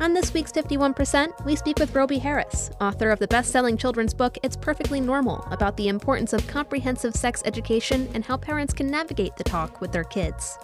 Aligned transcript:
On 0.00 0.12
this 0.12 0.34
week's 0.34 0.52
51%, 0.52 1.44
we 1.46 1.56
speak 1.56 1.78
with 1.78 1.94
Robie 1.94 2.18
Harris, 2.18 2.70
author 2.80 3.10
of 3.10 3.20
the 3.20 3.28
best 3.28 3.50
selling 3.50 3.76
children's 3.76 4.12
book 4.12 4.36
It's 4.42 4.56
Perfectly 4.56 5.00
Normal, 5.00 5.46
about 5.50 5.76
the 5.76 5.88
importance 5.88 6.32
of 6.32 6.46
comprehensive 6.46 7.14
sex 7.14 7.42
education 7.46 8.10
and 8.12 8.24
how 8.24 8.36
parents 8.36 8.74
can 8.74 8.90
navigate 8.90 9.36
the 9.36 9.44
talk 9.44 9.80
with 9.80 9.92
their 9.92 10.04
kids. 10.04 10.58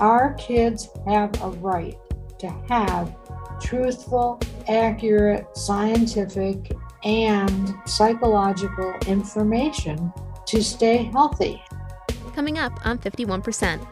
Our 0.00 0.34
kids 0.34 0.88
have 1.06 1.40
a 1.42 1.50
right 1.50 1.96
to 2.40 2.50
have 2.68 3.16
truthful, 3.60 4.40
accurate, 4.68 5.46
scientific, 5.56 6.72
and 7.04 7.74
psychological 7.86 8.94
information 9.06 10.12
to 10.46 10.62
stay 10.62 11.04
healthy. 11.04 11.62
Coming 12.34 12.58
up 12.58 12.84
on 12.84 12.98
51%. 12.98 13.86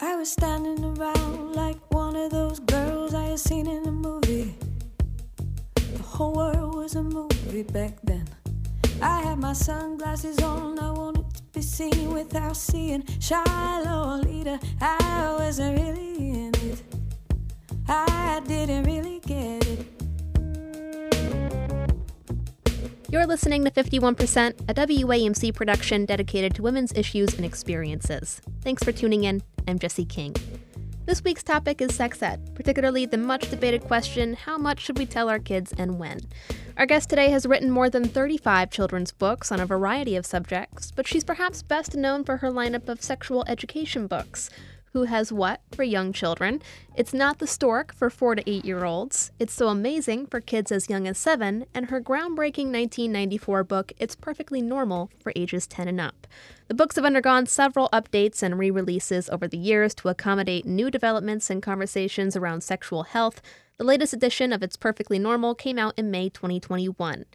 I 0.00 0.16
was 0.16 0.32
standing 0.32 0.84
around 0.84 1.45
like 1.56 1.78
one 1.88 2.14
of 2.14 2.30
those 2.30 2.60
girls 2.60 3.14
I 3.14 3.24
had 3.24 3.38
seen 3.38 3.66
in 3.66 3.88
a 3.88 3.90
movie. 3.90 4.54
The 5.74 6.02
whole 6.02 6.34
world 6.34 6.74
was 6.74 6.94
a 6.96 7.02
movie 7.02 7.62
back 7.62 7.94
then. 8.04 8.28
I 9.00 9.22
had 9.22 9.38
my 9.38 9.54
sunglasses 9.54 10.38
on, 10.42 10.78
I 10.78 10.90
wanted 10.90 11.24
to 11.34 11.42
be 11.54 11.62
seen 11.62 12.12
without 12.12 12.58
seeing 12.58 13.04
Shiloh 13.20 14.20
leader. 14.20 14.58
I 14.82 15.34
wasn't 15.38 15.80
really 15.80 16.28
in 16.28 16.52
it. 16.56 16.82
I 17.88 18.42
didn't 18.46 18.84
really 18.84 19.20
get 19.20 19.66
it. 19.66 19.86
You're 23.08 23.26
listening 23.26 23.64
to 23.64 23.70
51%, 23.70 24.68
a 24.68 24.74
WAMC 24.74 25.54
production 25.54 26.04
dedicated 26.04 26.54
to 26.56 26.62
women's 26.62 26.92
issues 26.92 27.32
and 27.34 27.46
experiences. 27.46 28.42
Thanks 28.60 28.82
for 28.82 28.92
tuning 28.92 29.24
in. 29.24 29.42
I'm 29.66 29.78
Jesse 29.78 30.04
King. 30.04 30.34
This 31.06 31.22
week's 31.22 31.44
topic 31.44 31.80
is 31.80 31.94
sex 31.94 32.20
ed, 32.20 32.56
particularly 32.56 33.06
the 33.06 33.16
much 33.16 33.48
debated 33.48 33.84
question 33.84 34.34
how 34.34 34.58
much 34.58 34.80
should 34.80 34.98
we 34.98 35.06
tell 35.06 35.28
our 35.28 35.38
kids 35.38 35.72
and 35.78 36.00
when? 36.00 36.18
Our 36.76 36.84
guest 36.84 37.08
today 37.08 37.30
has 37.30 37.46
written 37.46 37.70
more 37.70 37.88
than 37.88 38.08
35 38.08 38.72
children's 38.72 39.12
books 39.12 39.52
on 39.52 39.60
a 39.60 39.66
variety 39.66 40.16
of 40.16 40.26
subjects, 40.26 40.90
but 40.90 41.06
she's 41.06 41.22
perhaps 41.22 41.62
best 41.62 41.94
known 41.94 42.24
for 42.24 42.38
her 42.38 42.50
lineup 42.50 42.88
of 42.88 43.04
sexual 43.04 43.44
education 43.46 44.08
books 44.08 44.50
who 44.96 45.04
Has 45.04 45.30
What 45.30 45.60
for 45.72 45.82
young 45.82 46.10
children. 46.10 46.62
It's 46.94 47.12
Not 47.12 47.38
the 47.38 47.46
Stork 47.46 47.94
for 47.94 48.08
4 48.08 48.36
to 48.36 48.50
8 48.50 48.64
year 48.64 48.86
olds. 48.86 49.30
It's 49.38 49.52
So 49.52 49.68
Amazing 49.68 50.28
for 50.28 50.40
kids 50.40 50.72
as 50.72 50.88
young 50.88 51.06
as 51.06 51.18
7. 51.18 51.66
And 51.74 51.90
her 51.90 52.00
groundbreaking 52.00 52.72
1994 52.72 53.64
book, 53.64 53.92
It's 53.98 54.14
Perfectly 54.14 54.62
Normal 54.62 55.10
for 55.20 55.34
ages 55.36 55.66
10 55.66 55.88
and 55.88 56.00
up. 56.00 56.26
The 56.68 56.74
books 56.74 56.96
have 56.96 57.04
undergone 57.04 57.44
several 57.44 57.90
updates 57.92 58.42
and 58.42 58.58
re 58.58 58.70
releases 58.70 59.28
over 59.28 59.46
the 59.46 59.58
years 59.58 59.94
to 59.96 60.08
accommodate 60.08 60.64
new 60.64 60.90
developments 60.90 61.50
and 61.50 61.62
conversations 61.62 62.34
around 62.34 62.62
sexual 62.62 63.02
health. 63.02 63.42
The 63.76 63.84
latest 63.84 64.14
edition 64.14 64.50
of 64.50 64.62
It's 64.62 64.78
Perfectly 64.78 65.18
Normal 65.18 65.54
came 65.54 65.78
out 65.78 65.92
in 65.98 66.10
May 66.10 66.30
2021. 66.30 67.26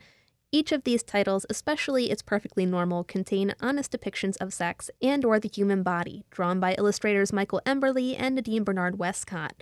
Each 0.53 0.73
of 0.73 0.83
these 0.83 1.01
titles, 1.01 1.45
especially 1.49 2.11
It's 2.11 2.21
Perfectly 2.21 2.65
Normal, 2.65 3.05
contain 3.05 3.55
honest 3.61 3.89
depictions 3.89 4.35
of 4.41 4.53
sex 4.53 4.91
and 5.01 5.23
or 5.23 5.39
the 5.39 5.47
human 5.47 5.81
body, 5.81 6.25
drawn 6.29 6.59
by 6.59 6.73
illustrators 6.73 7.31
Michael 7.31 7.61
Emberley 7.65 8.17
and 8.19 8.35
Nadine 8.35 8.65
Bernard 8.65 8.99
Westcott. 8.99 9.53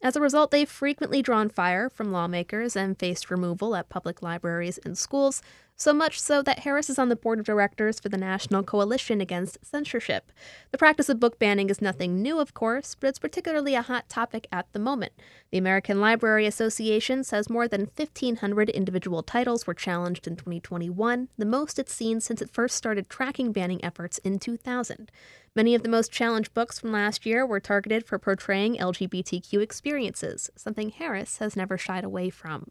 As 0.00 0.14
a 0.14 0.20
result, 0.20 0.52
they've 0.52 0.68
frequently 0.68 1.20
drawn 1.20 1.48
fire 1.48 1.90
from 1.90 2.12
lawmakers 2.12 2.76
and 2.76 2.96
faced 2.96 3.28
removal 3.28 3.74
at 3.74 3.88
public 3.88 4.22
libraries 4.22 4.78
and 4.84 4.96
schools, 4.96 5.42
so 5.78 5.92
much 5.92 6.18
so 6.18 6.42
that 6.42 6.60
Harris 6.60 6.88
is 6.88 6.98
on 6.98 7.10
the 7.10 7.16
board 7.16 7.38
of 7.38 7.44
directors 7.44 8.00
for 8.00 8.08
the 8.08 8.16
National 8.16 8.62
Coalition 8.62 9.20
Against 9.20 9.58
Censorship. 9.62 10.32
The 10.72 10.78
practice 10.78 11.10
of 11.10 11.20
book 11.20 11.38
banning 11.38 11.68
is 11.68 11.82
nothing 11.82 12.22
new, 12.22 12.40
of 12.40 12.54
course, 12.54 12.94
but 12.94 13.08
it's 13.08 13.18
particularly 13.18 13.74
a 13.74 13.82
hot 13.82 14.08
topic 14.08 14.46
at 14.50 14.72
the 14.72 14.78
moment. 14.78 15.12
The 15.50 15.58
American 15.58 16.00
Library 16.00 16.46
Association 16.46 17.24
says 17.24 17.50
more 17.50 17.68
than 17.68 17.90
1,500 17.94 18.70
individual 18.70 19.22
titles 19.22 19.66
were 19.66 19.74
challenged 19.74 20.26
in 20.26 20.35
2021, 20.36 21.28
the 21.36 21.44
most 21.44 21.78
it's 21.78 21.92
seen 21.92 22.20
since 22.20 22.40
it 22.40 22.50
first 22.50 22.76
started 22.76 23.08
tracking 23.08 23.52
banning 23.52 23.84
efforts 23.84 24.18
in 24.18 24.38
2000. 24.38 25.10
Many 25.56 25.74
of 25.74 25.82
the 25.82 25.88
most 25.88 26.12
challenged 26.12 26.52
books 26.52 26.78
from 26.78 26.92
last 26.92 27.24
year 27.24 27.46
were 27.46 27.60
targeted 27.60 28.06
for 28.06 28.18
portraying 28.18 28.76
LGBTQ 28.76 29.62
experiences, 29.62 30.50
something 30.54 30.90
Harris 30.90 31.38
has 31.38 31.56
never 31.56 31.78
shied 31.78 32.04
away 32.04 32.28
from. 32.28 32.70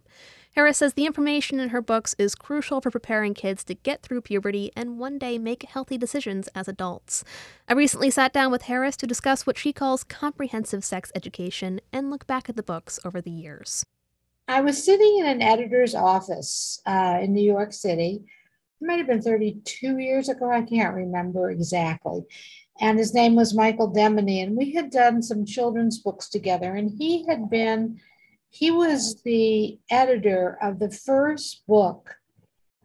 Harris 0.55 0.77
says 0.77 0.93
the 0.93 1.07
information 1.07 1.59
in 1.59 1.69
her 1.69 1.81
books 1.81 2.15
is 2.17 2.35
crucial 2.35 2.79
for 2.79 2.91
preparing 2.91 3.33
kids 3.33 3.63
to 3.63 3.73
get 3.73 4.03
through 4.03 4.21
puberty 4.21 4.71
and 4.75 4.99
one 4.99 5.17
day 5.17 5.37
make 5.37 5.63
healthy 5.63 5.97
decisions 5.97 6.47
as 6.49 6.67
adults. 6.67 7.23
I 7.67 7.73
recently 7.73 8.11
sat 8.11 8.31
down 8.31 8.51
with 8.51 8.63
Harris 8.63 8.95
to 8.97 9.07
discuss 9.07 9.47
what 9.47 9.57
she 9.57 9.73
calls 9.73 10.03
comprehensive 10.03 10.85
sex 10.85 11.11
education 11.15 11.81
and 11.91 12.09
look 12.11 12.27
back 12.27 12.47
at 12.49 12.55
the 12.55 12.63
books 12.63 12.99
over 13.03 13.19
the 13.19 13.31
years. 13.31 13.83
I 14.47 14.61
was 14.61 14.83
sitting 14.83 15.19
in 15.19 15.25
an 15.25 15.41
editor's 15.41 15.95
office 15.95 16.81
uh, 16.85 17.19
in 17.21 17.33
New 17.33 17.43
York 17.43 17.73
City. 17.73 18.23
It 18.81 18.85
might 18.85 18.97
have 18.97 19.07
been 19.07 19.21
32 19.21 19.97
years 19.97 20.29
ago. 20.29 20.51
I 20.51 20.61
can't 20.61 20.95
remember 20.95 21.49
exactly 21.49 22.25
and 22.79 22.99
his 22.99 23.13
name 23.13 23.35
was 23.35 23.53
Michael 23.53 23.91
Denneny. 23.91 24.43
And 24.43 24.55
we 24.55 24.73
had 24.73 24.89
done 24.89 25.21
some 25.21 25.45
children's 25.45 25.99
books 25.99 26.29
together, 26.29 26.75
and 26.75 26.91
he 26.91 27.25
had 27.25 27.49
been, 27.49 27.99
he 28.49 28.71
was 28.71 29.21
the 29.23 29.79
editor 29.89 30.57
of 30.61 30.79
the 30.79 30.91
first 30.91 31.65
book 31.67 32.15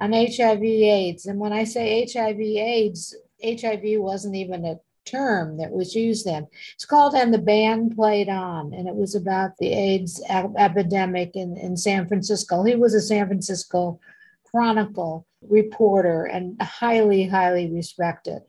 on 0.00 0.12
HIV 0.12 0.62
AIDS. 0.62 1.26
And 1.26 1.38
when 1.38 1.52
I 1.52 1.64
say 1.64 2.06
HIV 2.12 2.40
AIDS, 2.40 3.16
HIV 3.44 4.00
wasn't 4.00 4.36
even 4.36 4.64
a 4.64 4.78
term 5.10 5.58
that 5.58 5.70
was 5.70 5.94
used 5.94 6.24
then. 6.24 6.46
It's 6.74 6.84
called 6.84 7.14
And 7.14 7.32
the 7.32 7.38
Band 7.38 7.96
Played 7.96 8.28
On, 8.28 8.72
and 8.72 8.88
it 8.88 8.94
was 8.94 9.14
about 9.14 9.56
the 9.58 9.72
AIDS 9.72 10.22
epidemic 10.28 11.34
in, 11.34 11.56
in 11.56 11.76
San 11.76 12.06
Francisco. 12.06 12.62
He 12.62 12.76
was 12.76 12.94
a 12.94 13.00
San 13.00 13.26
Francisco 13.26 14.00
Chronicle 14.44 15.26
reporter 15.48 16.24
and 16.24 16.60
highly, 16.60 17.26
highly 17.26 17.70
respected. 17.70 18.42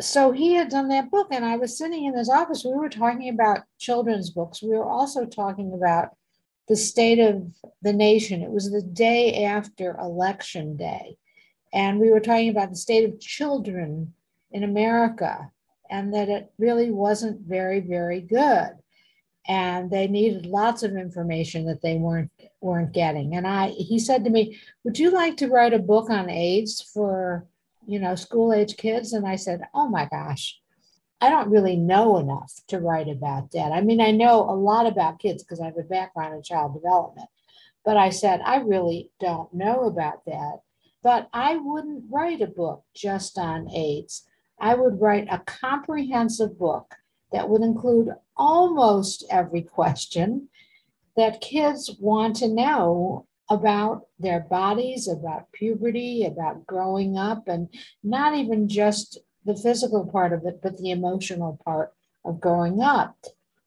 So 0.00 0.32
he 0.32 0.54
had 0.54 0.68
done 0.68 0.88
that 0.88 1.10
book 1.10 1.28
and 1.30 1.44
i 1.44 1.56
was 1.56 1.78
sitting 1.78 2.04
in 2.04 2.16
his 2.16 2.28
office. 2.28 2.64
We 2.64 2.74
were 2.74 2.90
talking 2.90 3.30
about 3.30 3.64
children's 3.78 4.30
books. 4.30 4.62
We 4.62 4.70
were 4.70 4.84
also 4.84 5.24
talking 5.24 5.72
about 5.72 6.10
the 6.68 6.76
state 6.76 7.18
of 7.18 7.46
the 7.80 7.92
nation. 7.92 8.42
It 8.42 8.50
was 8.50 8.70
the 8.70 8.82
day 8.82 9.44
after 9.44 9.96
election 9.98 10.76
day. 10.76 11.16
And 11.72 11.98
we 11.98 12.10
were 12.10 12.20
talking 12.20 12.50
about 12.50 12.70
the 12.70 12.76
state 12.76 13.08
of 13.08 13.20
children 13.20 14.12
in 14.52 14.62
america 14.62 15.50
and 15.90 16.14
that 16.14 16.28
it 16.28 16.52
really 16.58 16.90
wasn't 16.90 17.40
very 17.40 17.80
very 17.80 18.20
good 18.20 18.70
and 19.48 19.90
they 19.90 20.08
needed 20.08 20.44
lots 20.46 20.82
of 20.82 20.96
information 20.96 21.66
that 21.66 21.82
they 21.82 21.96
weren't 21.96 22.30
weren't 22.60 22.92
getting 22.92 23.34
and 23.36 23.46
i 23.46 23.68
he 23.68 23.98
said 23.98 24.24
to 24.24 24.30
me 24.30 24.58
would 24.84 24.98
you 24.98 25.10
like 25.10 25.36
to 25.36 25.48
write 25.48 25.74
a 25.74 25.78
book 25.78 26.10
on 26.10 26.28
aids 26.28 26.82
for 26.82 27.46
you 27.86 28.00
know, 28.00 28.14
school 28.14 28.52
age 28.52 28.76
kids. 28.76 29.12
And 29.12 29.26
I 29.26 29.36
said, 29.36 29.62
oh 29.72 29.88
my 29.88 30.06
gosh, 30.06 30.60
I 31.20 31.30
don't 31.30 31.50
really 31.50 31.76
know 31.76 32.18
enough 32.18 32.52
to 32.68 32.80
write 32.80 33.08
about 33.08 33.52
that. 33.52 33.72
I 33.72 33.80
mean, 33.80 34.00
I 34.00 34.10
know 34.10 34.42
a 34.42 34.52
lot 34.52 34.86
about 34.86 35.20
kids 35.20 35.42
because 35.42 35.60
I 35.60 35.66
have 35.66 35.78
a 35.78 35.82
background 35.82 36.34
in 36.34 36.42
child 36.42 36.74
development, 36.74 37.28
but 37.84 37.96
I 37.96 38.10
said, 38.10 38.40
I 38.44 38.56
really 38.56 39.10
don't 39.20 39.52
know 39.54 39.84
about 39.84 40.24
that. 40.26 40.60
But 41.02 41.28
I 41.32 41.56
wouldn't 41.56 42.04
write 42.10 42.42
a 42.42 42.48
book 42.48 42.84
just 42.94 43.38
on 43.38 43.70
AIDS. 43.70 44.24
I 44.58 44.74
would 44.74 45.00
write 45.00 45.28
a 45.30 45.42
comprehensive 45.46 46.58
book 46.58 46.94
that 47.32 47.48
would 47.48 47.62
include 47.62 48.10
almost 48.36 49.24
every 49.30 49.62
question 49.62 50.48
that 51.16 51.40
kids 51.40 51.96
want 51.98 52.36
to 52.36 52.48
know 52.48 53.26
about 53.48 54.06
their 54.18 54.40
bodies, 54.40 55.08
about 55.08 55.52
puberty, 55.52 56.24
about 56.24 56.66
growing 56.66 57.16
up, 57.16 57.48
and 57.48 57.68
not 58.02 58.34
even 58.34 58.68
just 58.68 59.18
the 59.44 59.56
physical 59.56 60.04
part 60.04 60.32
of 60.32 60.44
it, 60.44 60.60
but 60.62 60.76
the 60.78 60.90
emotional 60.90 61.60
part 61.64 61.92
of 62.24 62.40
growing 62.40 62.82
up. 62.82 63.16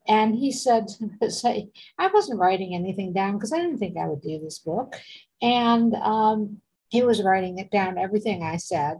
And 0.08 0.36
he 0.36 0.52
said, 0.52 0.88
say, 1.30 1.70
I 1.98 2.08
wasn't 2.08 2.40
writing 2.40 2.76
anything 2.76 3.14
down 3.14 3.34
because 3.34 3.54
I 3.54 3.60
didn't 3.60 3.78
think 3.78 3.98
I 3.98 4.08
would 4.08 4.22
do 4.22 4.40
this 4.40 4.60
book. 4.60 4.96
And 5.42 5.96
um, 5.96 6.62
he 6.90 7.04
was 7.04 7.24
writing 7.24 7.60
it 7.60 7.72
down, 7.72 7.98
everything 7.98 8.44
I 8.44 8.58
said. 8.58 9.00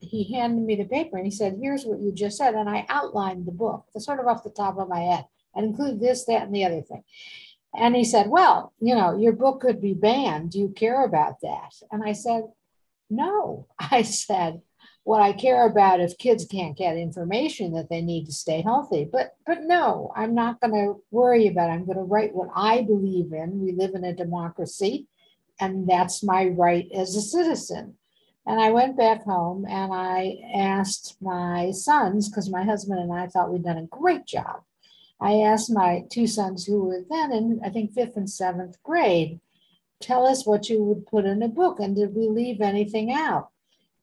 He 0.00 0.32
handed 0.34 0.64
me 0.64 0.76
the 0.76 0.84
paper 0.84 1.16
and 1.16 1.26
he 1.26 1.30
said, 1.30 1.58
Here's 1.60 1.84
what 1.84 2.00
you 2.00 2.12
just 2.12 2.38
said. 2.38 2.54
And 2.54 2.68
I 2.68 2.86
outlined 2.88 3.46
the 3.46 3.52
book, 3.52 3.86
the 3.94 4.00
sort 4.00 4.20
of 4.20 4.26
off 4.26 4.44
the 4.44 4.50
top 4.50 4.78
of 4.78 4.88
my 4.88 5.00
head, 5.00 5.24
and 5.54 5.66
include 5.66 6.00
this, 6.00 6.24
that, 6.26 6.42
and 6.42 6.54
the 6.54 6.64
other 6.64 6.82
thing. 6.82 7.02
And 7.74 7.94
he 7.94 8.04
said, 8.04 8.28
Well, 8.28 8.72
you 8.80 8.94
know, 8.94 9.16
your 9.16 9.32
book 9.32 9.60
could 9.60 9.80
be 9.80 9.94
banned. 9.94 10.52
Do 10.52 10.58
you 10.58 10.68
care 10.68 11.04
about 11.04 11.40
that? 11.42 11.72
And 11.90 12.02
I 12.04 12.12
said, 12.12 12.44
No. 13.10 13.66
I 13.78 14.02
said, 14.02 14.62
what 15.08 15.22
I 15.22 15.32
care 15.32 15.66
about 15.66 16.00
if 16.00 16.18
kids 16.18 16.44
can't 16.44 16.76
get 16.76 16.98
information 16.98 17.72
that 17.72 17.88
they 17.88 18.02
need 18.02 18.26
to 18.26 18.32
stay 18.32 18.60
healthy. 18.60 19.08
But 19.10 19.36
but 19.46 19.62
no, 19.62 20.12
I'm 20.14 20.34
not 20.34 20.60
going 20.60 20.74
to 20.74 21.02
worry 21.10 21.46
about 21.46 21.70
it. 21.70 21.72
I'm 21.72 21.86
going 21.86 21.96
to 21.96 22.04
write 22.04 22.34
what 22.34 22.50
I 22.54 22.82
believe 22.82 23.32
in. 23.32 23.58
We 23.58 23.72
live 23.72 23.94
in 23.94 24.04
a 24.04 24.14
democracy, 24.14 25.06
and 25.58 25.88
that's 25.88 26.22
my 26.22 26.48
right 26.48 26.88
as 26.94 27.16
a 27.16 27.22
citizen. 27.22 27.94
And 28.48 28.60
I 28.60 28.70
went 28.70 28.96
back 28.96 29.22
home 29.22 29.64
and 29.68 29.92
I 29.92 30.38
asked 30.52 31.16
my 31.20 31.70
sons, 31.70 32.28
because 32.28 32.50
my 32.50 32.64
husband 32.64 32.98
and 32.98 33.12
I 33.12 33.28
thought 33.28 33.52
we'd 33.52 33.62
done 33.62 33.78
a 33.78 33.86
great 33.86 34.26
job 34.26 34.62
I 35.20 35.40
asked 35.40 35.70
my 35.70 36.04
two 36.10 36.26
sons 36.26 36.64
who 36.64 36.84
were 36.84 37.04
then 37.08 37.32
in, 37.32 37.60
I 37.64 37.70
think, 37.70 37.92
fifth 37.92 38.16
and 38.16 38.30
seventh 38.30 38.80
grade, 38.82 39.40
tell 40.00 40.26
us 40.26 40.46
what 40.46 40.68
you 40.68 40.82
would 40.84 41.06
put 41.06 41.24
in 41.24 41.42
a 41.42 41.48
book. 41.48 41.80
And 41.80 41.96
did 41.96 42.14
we 42.14 42.28
leave 42.28 42.60
anything 42.60 43.12
out? 43.12 43.48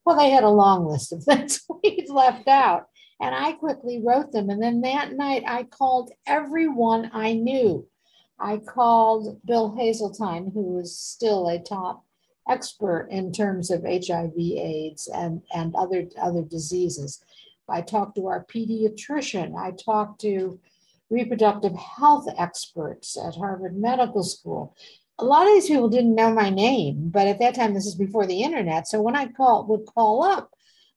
Well, 0.04 0.18
they 0.18 0.30
had 0.30 0.44
a 0.44 0.50
long 0.50 0.86
list 0.86 1.14
of 1.14 1.24
things 1.24 1.64
we'd 1.84 2.10
left 2.10 2.48
out. 2.48 2.90
And 3.22 3.34
I 3.34 3.54
quickly 3.54 4.02
wrote 4.04 4.34
them. 4.34 4.50
And 4.50 4.62
then 4.62 4.82
that 4.82 5.14
night, 5.14 5.44
I 5.48 5.64
called 5.64 6.12
everyone 6.28 7.10
I 7.14 7.34
knew. 7.34 7.88
I 8.38 8.58
called 8.58 9.40
Bill 9.46 9.72
Haseltine, 9.72 10.54
who 10.54 10.64
was 10.64 11.00
still 11.00 11.48
a 11.48 11.58
top 11.58 12.04
expert 12.50 13.08
in 13.10 13.32
terms 13.32 13.72
of 13.72 13.84
HIV, 13.84 14.38
AIDS, 14.38 15.08
and, 15.08 15.42
and 15.54 15.76
other, 15.76 16.08
other 16.22 16.44
diseases. 16.44 17.24
I 17.68 17.82
talked 17.82 18.16
to 18.16 18.28
our 18.28 18.46
pediatrician. 18.46 19.56
I 19.58 19.72
talked 19.72 20.22
to 20.22 20.60
reproductive 21.10 21.76
health 21.76 22.28
experts 22.38 23.18
at 23.18 23.36
Harvard 23.36 23.78
Medical 23.78 24.24
School. 24.24 24.76
A 25.18 25.26
lot 25.26 25.48
of 25.48 25.54
these 25.54 25.68
people 25.68 25.90
didn't 25.90 26.16
know 26.16 26.34
my 26.34 26.50
name, 26.50 27.10
but 27.10 27.28
at 27.28 27.40
that 27.40 27.56
time, 27.56 27.74
this 27.74 27.86
is 27.86 27.96
before 27.96 28.28
the 28.28 28.44
internet. 28.44 28.88
So 28.88 29.02
when 29.02 29.16
I 29.16 29.28
call, 29.28 29.66
would 29.68 29.86
call 29.86 30.24
up, 30.24 30.52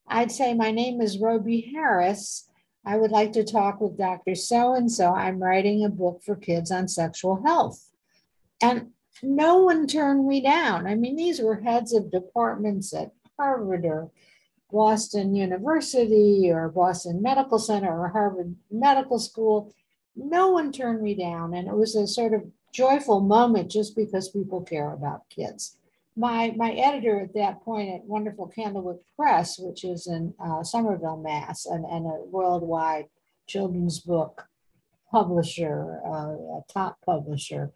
I'd 0.08 0.32
say, 0.32 0.54
My 0.54 0.70
name 0.70 1.00
is 1.00 1.18
Robie 1.18 1.70
Harris. 1.72 2.48
I 2.84 2.96
would 2.96 3.10
like 3.10 3.32
to 3.32 3.44
talk 3.44 3.80
with 3.80 3.98
Dr. 3.98 4.34
So 4.34 4.74
and 4.74 4.90
so. 4.90 5.14
I'm 5.14 5.42
writing 5.42 5.84
a 5.84 5.90
book 5.90 6.22
for 6.24 6.34
kids 6.34 6.70
on 6.70 6.88
sexual 6.88 7.42
health. 7.44 7.86
And 8.62 8.88
no 9.22 9.58
one 9.58 9.86
turned 9.86 10.26
me 10.26 10.40
down. 10.40 10.86
I 10.86 10.94
mean, 10.94 11.16
these 11.16 11.40
were 11.40 11.60
heads 11.60 11.92
of 11.92 12.10
departments 12.10 12.94
at 12.94 13.12
Harvard 13.38 13.84
or 13.84 14.10
Boston 14.70 15.34
University 15.34 16.50
or 16.50 16.68
Boston 16.68 17.22
Medical 17.22 17.58
Center 17.58 17.98
or 17.98 18.08
Harvard 18.08 18.54
Medical 18.70 19.18
School 19.18 19.72
no 20.18 20.48
one 20.48 20.72
turned 20.72 21.02
me 21.02 21.14
down. 21.14 21.54
And 21.54 21.68
it 21.68 21.74
was 21.74 21.94
a 21.94 22.06
sort 22.06 22.34
of 22.34 22.42
joyful 22.72 23.20
moment 23.20 23.70
just 23.70 23.96
because 23.96 24.28
people 24.28 24.62
care 24.62 24.92
about 24.92 25.28
kids. 25.30 25.76
My, 26.16 26.52
my 26.56 26.72
editor 26.72 27.20
at 27.20 27.34
that 27.34 27.62
point 27.62 27.94
at 27.94 28.04
Wonderful 28.04 28.52
Candlewick 28.54 28.98
Press, 29.16 29.58
which 29.58 29.84
is 29.84 30.08
in 30.08 30.34
uh, 30.44 30.64
Somerville, 30.64 31.18
Mass, 31.18 31.64
and, 31.64 31.84
and 31.84 32.06
a 32.06 32.24
worldwide 32.26 33.06
children's 33.46 34.00
book 34.00 34.48
publisher, 35.12 36.00
uh, 36.04 36.58
a 36.58 36.62
top 36.70 36.98
publisher, 37.06 37.70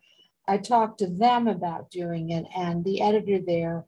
I 0.47 0.59
talked 0.59 0.99
to 0.99 1.07
them 1.07 1.47
about 1.47 1.91
doing 1.91 2.31
it, 2.31 2.47
and 2.57 2.85
the 2.85 3.01
editor 3.01 3.39
there 3.39 3.85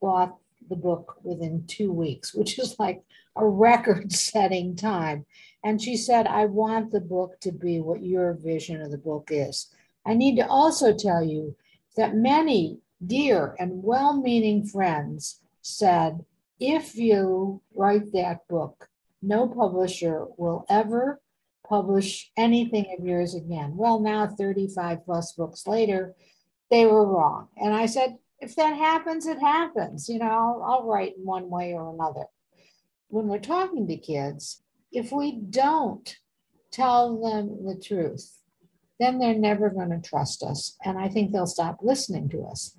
bought 0.00 0.36
the 0.68 0.76
book 0.76 1.16
within 1.22 1.66
two 1.66 1.92
weeks, 1.92 2.34
which 2.34 2.58
is 2.58 2.76
like 2.78 3.02
a 3.36 3.46
record 3.46 4.12
setting 4.30 4.76
time. 4.76 5.26
And 5.62 5.80
she 5.80 5.96
said, 5.96 6.26
I 6.26 6.44
want 6.46 6.90
the 6.90 7.00
book 7.00 7.40
to 7.40 7.52
be 7.52 7.80
what 7.80 8.02
your 8.02 8.34
vision 8.34 8.80
of 8.82 8.90
the 8.90 8.98
book 8.98 9.28
is. 9.30 9.68
I 10.04 10.14
need 10.14 10.36
to 10.36 10.46
also 10.46 10.94
tell 10.94 11.24
you 11.24 11.56
that 11.96 12.14
many 12.14 12.80
dear 13.04 13.56
and 13.58 13.82
well 13.82 14.20
meaning 14.20 14.66
friends 14.66 15.40
said, 15.62 16.24
if 16.60 16.96
you 16.96 17.62
write 17.74 18.12
that 18.12 18.46
book, 18.48 18.88
no 19.22 19.48
publisher 19.48 20.26
will 20.36 20.66
ever 20.68 21.20
publish 21.68 22.30
anything 22.36 22.94
of 22.96 23.04
yours 23.04 23.34
again. 23.34 23.76
Well, 23.76 24.00
now 24.00 24.26
35 24.26 25.04
plus 25.04 25.32
books 25.32 25.66
later, 25.66 26.14
they 26.70 26.86
were 26.86 27.06
wrong. 27.06 27.48
And 27.56 27.74
I 27.74 27.86
said, 27.86 28.16
if 28.40 28.56
that 28.56 28.76
happens, 28.76 29.26
it 29.26 29.40
happens. 29.40 30.08
You 30.08 30.18
know, 30.18 30.26
I'll, 30.26 30.62
I'll 30.66 30.86
write 30.86 31.16
in 31.16 31.24
one 31.24 31.48
way 31.48 31.72
or 31.72 31.92
another. 31.92 32.26
When 33.08 33.28
we're 33.28 33.38
talking 33.38 33.86
to 33.88 33.96
kids, 33.96 34.62
if 34.92 35.12
we 35.12 35.32
don't 35.32 36.16
tell 36.70 37.20
them 37.20 37.64
the 37.66 37.80
truth, 37.80 38.38
then 39.00 39.18
they're 39.18 39.34
never 39.34 39.70
going 39.70 39.90
to 39.90 40.00
trust 40.00 40.42
us. 40.42 40.76
And 40.84 40.98
I 40.98 41.08
think 41.08 41.32
they'll 41.32 41.46
stop 41.46 41.78
listening 41.82 42.28
to 42.30 42.42
us. 42.42 42.76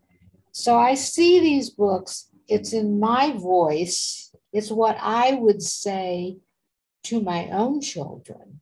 So 0.52 0.78
I 0.78 0.94
see 0.94 1.40
these 1.40 1.70
books, 1.70 2.30
it's 2.48 2.74
in 2.74 3.00
my 3.00 3.34
voice, 3.34 4.34
it's 4.54 4.72
what 4.72 4.98
I 5.02 5.34
would 5.34 5.62
say 5.62 6.38
to 7.04 7.22
my 7.22 7.50
own 7.50 7.82
children. 7.82 8.62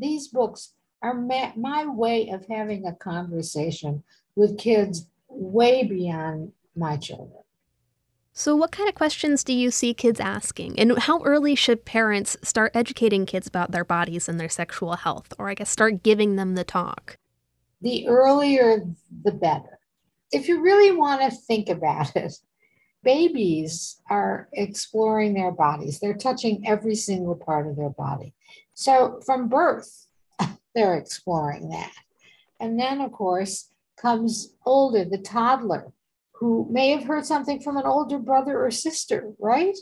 These 0.00 0.28
books 0.28 0.74
are 1.02 1.14
my, 1.14 1.52
my 1.56 1.86
way 1.86 2.30
of 2.30 2.46
having 2.48 2.86
a 2.86 2.94
conversation 2.94 4.02
with 4.34 4.58
kids 4.58 5.06
way 5.28 5.84
beyond 5.84 6.52
my 6.76 6.96
children. 6.96 7.42
So, 8.32 8.54
what 8.54 8.70
kind 8.70 8.88
of 8.88 8.94
questions 8.94 9.42
do 9.42 9.52
you 9.52 9.72
see 9.72 9.92
kids 9.92 10.20
asking? 10.20 10.78
And 10.78 10.96
how 10.96 11.22
early 11.24 11.56
should 11.56 11.84
parents 11.84 12.36
start 12.44 12.70
educating 12.72 13.26
kids 13.26 13.48
about 13.48 13.72
their 13.72 13.84
bodies 13.84 14.28
and 14.28 14.38
their 14.38 14.48
sexual 14.48 14.94
health? 14.94 15.32
Or, 15.40 15.48
I 15.48 15.54
guess, 15.54 15.70
start 15.70 16.04
giving 16.04 16.36
them 16.36 16.54
the 16.54 16.62
talk? 16.62 17.18
The 17.80 18.06
earlier, 18.06 18.84
the 19.24 19.32
better. 19.32 19.80
If 20.30 20.46
you 20.46 20.62
really 20.62 20.92
want 20.92 21.22
to 21.22 21.36
think 21.36 21.68
about 21.68 22.14
it, 22.14 22.32
babies 23.02 24.00
are 24.08 24.48
exploring 24.52 25.34
their 25.34 25.50
bodies, 25.50 25.98
they're 25.98 26.16
touching 26.16 26.64
every 26.64 26.94
single 26.94 27.34
part 27.34 27.66
of 27.66 27.74
their 27.74 27.90
body. 27.90 28.34
So, 28.78 29.18
from 29.26 29.48
birth, 29.48 30.06
they're 30.74 30.94
exploring 30.94 31.70
that. 31.70 31.90
And 32.60 32.78
then, 32.78 33.00
of 33.00 33.10
course, 33.10 33.70
comes 34.00 34.54
older, 34.64 35.04
the 35.04 35.18
toddler 35.18 35.92
who 36.34 36.64
may 36.70 36.90
have 36.90 37.02
heard 37.02 37.26
something 37.26 37.58
from 37.58 37.76
an 37.76 37.86
older 37.86 38.20
brother 38.20 38.64
or 38.64 38.70
sister, 38.70 39.32
right? 39.40 39.76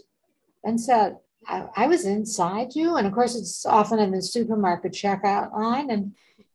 And 0.65 0.81
said, 0.81 1.19
I, 1.47 1.69
I 1.77 1.87
was 1.89 2.07
inside 2.07 2.75
you. 2.75 2.97
And 2.97 3.07
of 3.07 3.13
course, 3.13 3.37
it's 3.37 3.67
often 3.67 3.99
in 3.99 4.13
the 4.13 4.23
supermarket 4.23 4.93
checkout 4.93 5.53
line. 5.53 5.91
And 5.91 6.15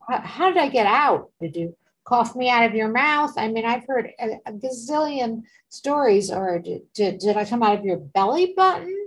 how, 0.10 0.22
how 0.22 0.48
did 0.48 0.58
I 0.58 0.68
get 0.68 0.88
out? 0.88 1.30
Did 1.40 1.56
you 1.56 1.78
cough 2.06 2.36
me 2.36 2.50
out 2.50 2.66
of 2.66 2.74
your 2.74 2.90
mouth? 2.90 3.36
I 3.38 3.50
mean, 3.50 3.66
I've 3.66 3.86
heard 3.86 4.14
a, 4.20 4.40
a 4.48 4.52
gazillion 4.52 5.44
stories. 5.70 6.32
Or 6.32 6.58
did, 6.58 6.92
did, 6.96 7.20
did 7.20 7.38
I 7.38 7.46
come 7.46 7.62
out 7.62 7.78
of 7.78 7.86
your 7.86 7.98
belly 7.98 8.56
button? 8.58 8.98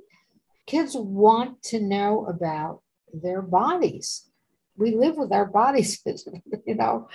Kids 0.66 0.94
want 0.96 1.64
to 1.64 1.80
know 1.80 2.26
about 2.26 2.83
their 3.22 3.42
bodies. 3.42 4.28
We 4.76 4.94
live 4.94 5.16
with 5.16 5.32
our 5.32 5.46
bodies, 5.46 6.02
you 6.66 6.74
know, 6.74 7.08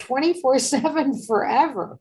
24 0.00 0.58
7 0.58 1.22
forever. 1.22 1.98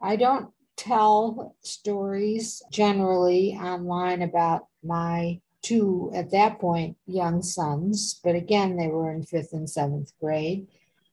I 0.00 0.16
don't 0.16 0.50
tell 0.76 1.54
stories 1.62 2.62
generally 2.70 3.52
online 3.52 4.22
about 4.22 4.66
my 4.82 5.40
two, 5.62 6.10
at 6.14 6.30
that 6.30 6.58
point, 6.58 6.96
young 7.06 7.42
sons, 7.42 8.18
but 8.24 8.34
again, 8.34 8.76
they 8.76 8.88
were 8.88 9.12
in 9.12 9.22
fifth 9.22 9.52
and 9.52 9.68
seventh 9.68 10.12
grade. 10.18 10.66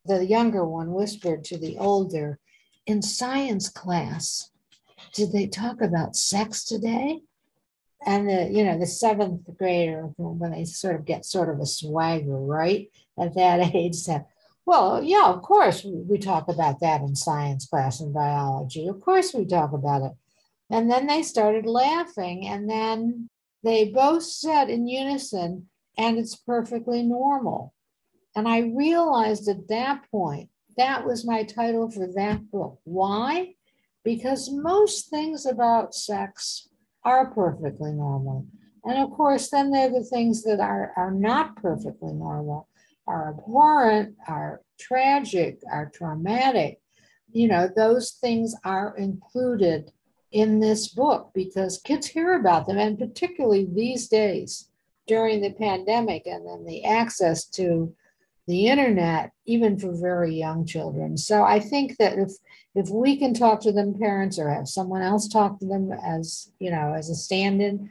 The 0.05 0.25
younger 0.25 0.65
one 0.65 0.93
whispered 0.93 1.43
to 1.45 1.57
the 1.57 1.77
older, 1.77 2.39
in 2.85 3.01
science 3.01 3.67
class, 3.67 4.51
did 5.13 5.33
they 5.33 5.47
talk 5.47 5.81
about 5.81 6.15
sex 6.15 6.63
today? 6.63 7.21
And 8.07 8.29
the, 8.29 8.49
you 8.49 8.63
know, 8.63 8.79
the 8.79 8.87
seventh 8.87 9.41
grader, 9.57 10.09
when 10.15 10.51
they 10.51 10.63
sort 10.63 10.95
of 10.95 11.03
get 11.03 11.25
sort 11.25 11.49
of 11.49 11.59
a 11.59 11.65
swagger, 11.65 12.39
right? 12.39 12.89
At 13.19 13.35
that 13.35 13.75
age, 13.75 13.95
said, 13.95 14.25
well, 14.65 15.03
yeah, 15.03 15.25
of 15.25 15.41
course, 15.41 15.85
we 15.85 16.17
talk 16.17 16.47
about 16.47 16.79
that 16.79 17.01
in 17.01 17.15
science 17.15 17.67
class 17.67 17.99
and 17.99 18.13
biology. 18.13 18.87
Of 18.87 19.01
course, 19.01 19.33
we 19.33 19.45
talk 19.45 19.73
about 19.73 20.03
it. 20.03 20.13
And 20.69 20.89
then 20.89 21.07
they 21.07 21.21
started 21.21 21.65
laughing, 21.65 22.47
and 22.47 22.69
then 22.69 23.29
they 23.63 23.89
both 23.89 24.23
said 24.23 24.69
in 24.69 24.87
unison, 24.87 25.67
and 25.97 26.17
it's 26.17 26.35
perfectly 26.35 27.03
normal. 27.03 27.73
And 28.35 28.47
I 28.47 28.59
realized 28.59 29.49
at 29.49 29.67
that 29.67 30.09
point 30.11 30.49
that 30.77 31.05
was 31.05 31.25
my 31.25 31.43
title 31.43 31.91
for 31.91 32.07
that 32.15 32.51
book. 32.51 32.79
Why? 32.83 33.55
Because 34.03 34.49
most 34.51 35.09
things 35.09 35.45
about 35.45 35.93
sex 35.93 36.69
are 37.03 37.31
perfectly 37.31 37.91
normal. 37.91 38.45
And 38.83 38.97
of 38.99 39.11
course, 39.11 39.49
then 39.49 39.71
there 39.71 39.87
are 39.87 39.99
the 39.99 40.05
things 40.05 40.43
that 40.43 40.59
are, 40.59 40.93
are 40.95 41.11
not 41.11 41.55
perfectly 41.57 42.13
normal 42.13 42.67
are 43.07 43.29
abhorrent, 43.29 44.15
are 44.27 44.61
tragic, 44.77 45.59
are 45.71 45.89
traumatic. 45.93 46.81
You 47.31 47.47
know, 47.47 47.69
those 47.73 48.11
things 48.11 48.55
are 48.63 48.95
included 48.97 49.91
in 50.31 50.59
this 50.59 50.89
book 50.89 51.31
because 51.33 51.79
kids 51.79 52.07
hear 52.07 52.35
about 52.35 52.67
them, 52.67 52.77
and 52.77 52.99
particularly 52.99 53.67
these 53.71 54.07
days 54.07 54.69
during 55.07 55.41
the 55.41 55.53
pandemic 55.53 56.27
and 56.27 56.45
then 56.45 56.65
the 56.65 56.83
access 56.83 57.45
to 57.45 57.95
the 58.47 58.67
internet, 58.67 59.31
even 59.45 59.77
for 59.77 59.93
very 59.93 60.33
young 60.33 60.65
children. 60.65 61.17
So 61.17 61.43
I 61.43 61.59
think 61.59 61.97
that 61.97 62.17
if 62.17 62.31
if 62.75 62.89
we 62.89 63.17
can 63.17 63.33
talk 63.33 63.59
to 63.61 63.71
them, 63.71 63.97
parents, 63.99 64.39
or 64.39 64.49
have 64.49 64.67
someone 64.67 65.01
else 65.01 65.27
talk 65.27 65.59
to 65.59 65.65
them 65.65 65.91
as 65.91 66.51
you 66.59 66.71
know 66.71 66.93
as 66.93 67.09
a 67.09 67.15
stand-in, 67.15 67.89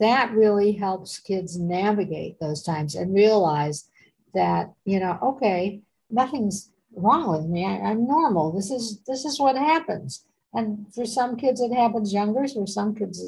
that 0.00 0.32
really 0.32 0.72
helps 0.72 1.18
kids 1.18 1.58
navigate 1.58 2.40
those 2.40 2.62
times 2.62 2.94
and 2.94 3.14
realize 3.14 3.88
that 4.34 4.72
you 4.84 4.98
know 4.98 5.18
okay 5.22 5.80
nothing's 6.10 6.70
wrong 6.96 7.30
with 7.30 7.46
me. 7.46 7.66
I, 7.66 7.90
i'm 7.90 8.06
normal. 8.06 8.52
This 8.52 8.70
is 8.70 9.00
this 9.06 9.24
is 9.24 9.38
what 9.38 9.56
happens. 9.56 10.24
And 10.54 10.86
for 10.94 11.04
some 11.04 11.36
kids 11.36 11.60
it 11.60 11.72
happens 11.72 12.14
younger. 12.14 12.48
For 12.48 12.66
some 12.66 12.94
kids 12.94 13.22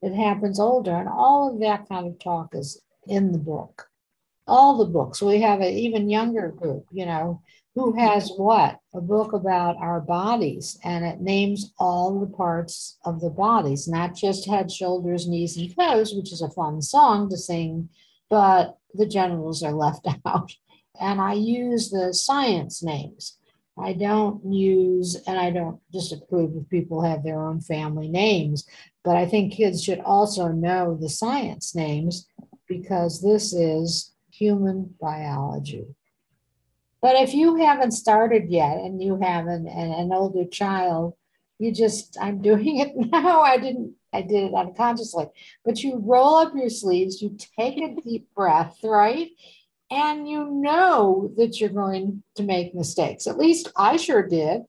it 0.00 0.14
happens 0.14 0.58
older. 0.58 0.96
And 0.96 1.08
all 1.08 1.52
of 1.52 1.60
that 1.60 1.88
kind 1.88 2.06
of 2.06 2.18
talk 2.18 2.54
is 2.54 2.80
in 3.06 3.32
the 3.32 3.38
book 3.38 3.91
all 4.46 4.78
the 4.78 4.90
books. 4.90 5.22
We 5.22 5.40
have 5.40 5.60
an 5.60 5.72
even 5.72 6.10
younger 6.10 6.48
group, 6.50 6.86
you 6.90 7.06
know, 7.06 7.42
who 7.74 7.92
has 7.94 8.30
what? 8.36 8.78
A 8.94 9.00
book 9.00 9.32
about 9.32 9.76
our 9.78 10.00
bodies, 10.00 10.78
and 10.84 11.04
it 11.04 11.20
names 11.20 11.72
all 11.78 12.20
the 12.20 12.26
parts 12.26 12.98
of 13.04 13.20
the 13.20 13.30
bodies, 13.30 13.88
not 13.88 14.14
just 14.14 14.46
head, 14.46 14.70
shoulders, 14.70 15.26
knees, 15.26 15.56
and 15.56 15.74
toes, 15.74 16.14
which 16.14 16.32
is 16.32 16.42
a 16.42 16.50
fun 16.50 16.82
song 16.82 17.30
to 17.30 17.36
sing, 17.36 17.88
but 18.28 18.76
the 18.94 19.06
genitals 19.06 19.62
are 19.62 19.72
left 19.72 20.06
out. 20.26 20.52
And 21.00 21.20
I 21.20 21.32
use 21.32 21.88
the 21.88 22.12
science 22.12 22.82
names. 22.82 23.38
I 23.78 23.94
don't 23.94 24.44
use, 24.52 25.16
and 25.26 25.38
I 25.38 25.50
don't 25.50 25.80
disapprove 25.90 26.54
if 26.54 26.68
people 26.68 27.00
have 27.00 27.24
their 27.24 27.40
own 27.40 27.62
family 27.62 28.08
names, 28.08 28.66
but 29.02 29.16
I 29.16 29.24
think 29.24 29.54
kids 29.54 29.82
should 29.82 30.00
also 30.00 30.48
know 30.48 30.98
the 31.00 31.08
science 31.08 31.74
names 31.74 32.28
because 32.68 33.22
this 33.22 33.54
is 33.54 34.11
human 34.42 34.94
biology. 35.00 35.86
But 37.00 37.16
if 37.16 37.32
you 37.32 37.56
haven't 37.56 37.92
started 37.92 38.48
yet 38.48 38.76
and 38.78 39.00
you 39.00 39.18
have 39.20 39.46
an, 39.46 39.68
an 39.68 40.12
older 40.12 40.44
child, 40.44 41.14
you 41.58 41.72
just, 41.72 42.16
I'm 42.20 42.42
doing 42.42 42.78
it 42.78 42.92
now. 43.12 43.40
I 43.40 43.56
didn't, 43.58 43.94
I 44.12 44.22
did 44.22 44.44
it 44.44 44.54
unconsciously. 44.54 45.26
But 45.64 45.82
you 45.82 46.00
roll 46.04 46.36
up 46.36 46.54
your 46.56 46.70
sleeves, 46.70 47.22
you 47.22 47.36
take 47.58 47.78
a 47.78 47.94
deep 48.02 48.28
breath, 48.34 48.78
right? 48.82 49.28
And 49.90 50.28
you 50.28 50.50
know 50.50 51.32
that 51.36 51.60
you're 51.60 51.70
going 51.70 52.22
to 52.36 52.42
make 52.42 52.74
mistakes. 52.74 53.26
At 53.26 53.38
least 53.38 53.70
I 53.76 53.96
sure 53.96 54.26
did. 54.26 54.62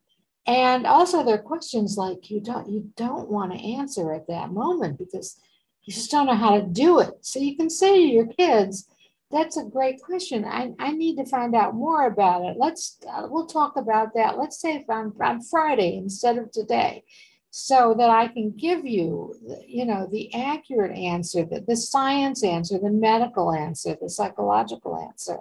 And 0.46 0.86
also 0.86 1.24
there 1.24 1.36
are 1.36 1.50
questions 1.54 1.98
like 1.98 2.30
you 2.30 2.42
don't 2.42 2.70
you 2.70 2.92
don't 2.98 3.30
want 3.30 3.54
to 3.54 3.66
answer 3.80 4.14
at 4.14 4.28
that 4.28 4.52
moment 4.52 4.98
because 4.98 5.40
you 5.84 5.94
just 5.94 6.12
don't 6.12 6.26
know 6.26 6.36
how 6.36 6.58
to 6.58 6.64
do 6.64 7.00
it. 7.00 7.14
So 7.22 7.40
you 7.40 7.56
can 7.56 7.70
say 7.70 7.96
to 7.96 8.14
your 8.18 8.28
kids, 8.28 8.88
that's 9.34 9.58
a 9.58 9.66
great 9.66 10.02
question. 10.02 10.46
I, 10.46 10.74
I 10.80 10.92
need 10.92 11.16
to 11.18 11.26
find 11.26 11.56
out 11.56 11.74
more 11.76 12.08
about 12.08 12.46
it. 12.46 12.56
Let's 12.58 12.98
uh, 13.12 13.28
we'll 13.30 13.48
talk 13.48 13.76
about 13.76 14.14
that. 14.14 14.38
Let's 14.38 14.62
say 14.62 14.86
I'm 14.90 15.14
on 15.20 15.42
Friday 15.42 15.98
instead 15.98 16.38
of 16.38 16.52
today, 16.52 17.04
so 17.50 17.94
that 17.98 18.10
I 18.10 18.30
can 18.30 18.52
give 18.52 18.86
you, 18.86 19.36
you 19.68 19.86
know, 19.86 20.08
the 20.10 20.34
accurate 20.34 20.98
answer, 20.98 21.46
the, 21.46 21.64
the 21.68 21.76
science 21.76 22.44
answer, 22.44 22.80
the 22.80 22.90
medical 22.90 23.52
answer, 23.52 23.96
the 24.02 24.10
psychological 24.10 24.98
answer. 24.98 25.38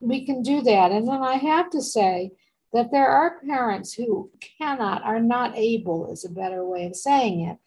We 0.00 0.26
can 0.26 0.42
do 0.42 0.62
that. 0.62 0.90
And 0.90 1.06
then 1.06 1.22
I 1.22 1.36
have 1.36 1.70
to 1.70 1.80
say 1.80 2.32
that 2.72 2.90
there 2.90 3.08
are 3.08 3.40
parents 3.46 3.92
who 3.92 4.30
cannot, 4.58 5.02
are 5.04 5.20
not 5.20 5.56
able, 5.56 6.10
is 6.10 6.24
a 6.24 6.28
better 6.28 6.64
way 6.64 6.86
of 6.86 6.96
saying 6.96 7.42
it, 7.42 7.58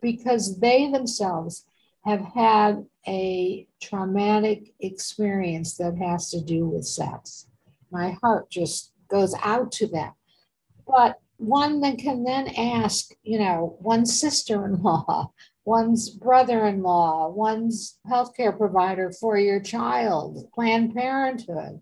because 0.00 0.58
they 0.58 0.90
themselves 0.90 1.66
have 2.04 2.24
had 2.34 2.84
a 3.06 3.66
traumatic 3.80 4.74
experience 4.80 5.76
that 5.76 5.96
has 5.96 6.30
to 6.30 6.40
do 6.40 6.66
with 6.66 6.86
sex. 6.86 7.46
My 7.90 8.16
heart 8.22 8.50
just 8.50 8.92
goes 9.08 9.34
out 9.42 9.72
to 9.72 9.86
them. 9.86 10.12
But 10.86 11.18
one 11.38 11.80
that 11.80 11.98
can 11.98 12.24
then 12.24 12.48
ask, 12.48 13.14
you 13.22 13.38
know, 13.38 13.76
one's 13.80 14.18
sister 14.18 14.64
in 14.66 14.82
law, 14.82 15.32
one's 15.64 16.10
brother 16.10 16.66
in 16.66 16.82
law, 16.82 17.28
one's 17.28 17.98
healthcare 18.06 18.56
provider 18.56 19.10
for 19.12 19.38
your 19.38 19.60
child, 19.60 20.48
Planned 20.54 20.94
Parenthood. 20.94 21.80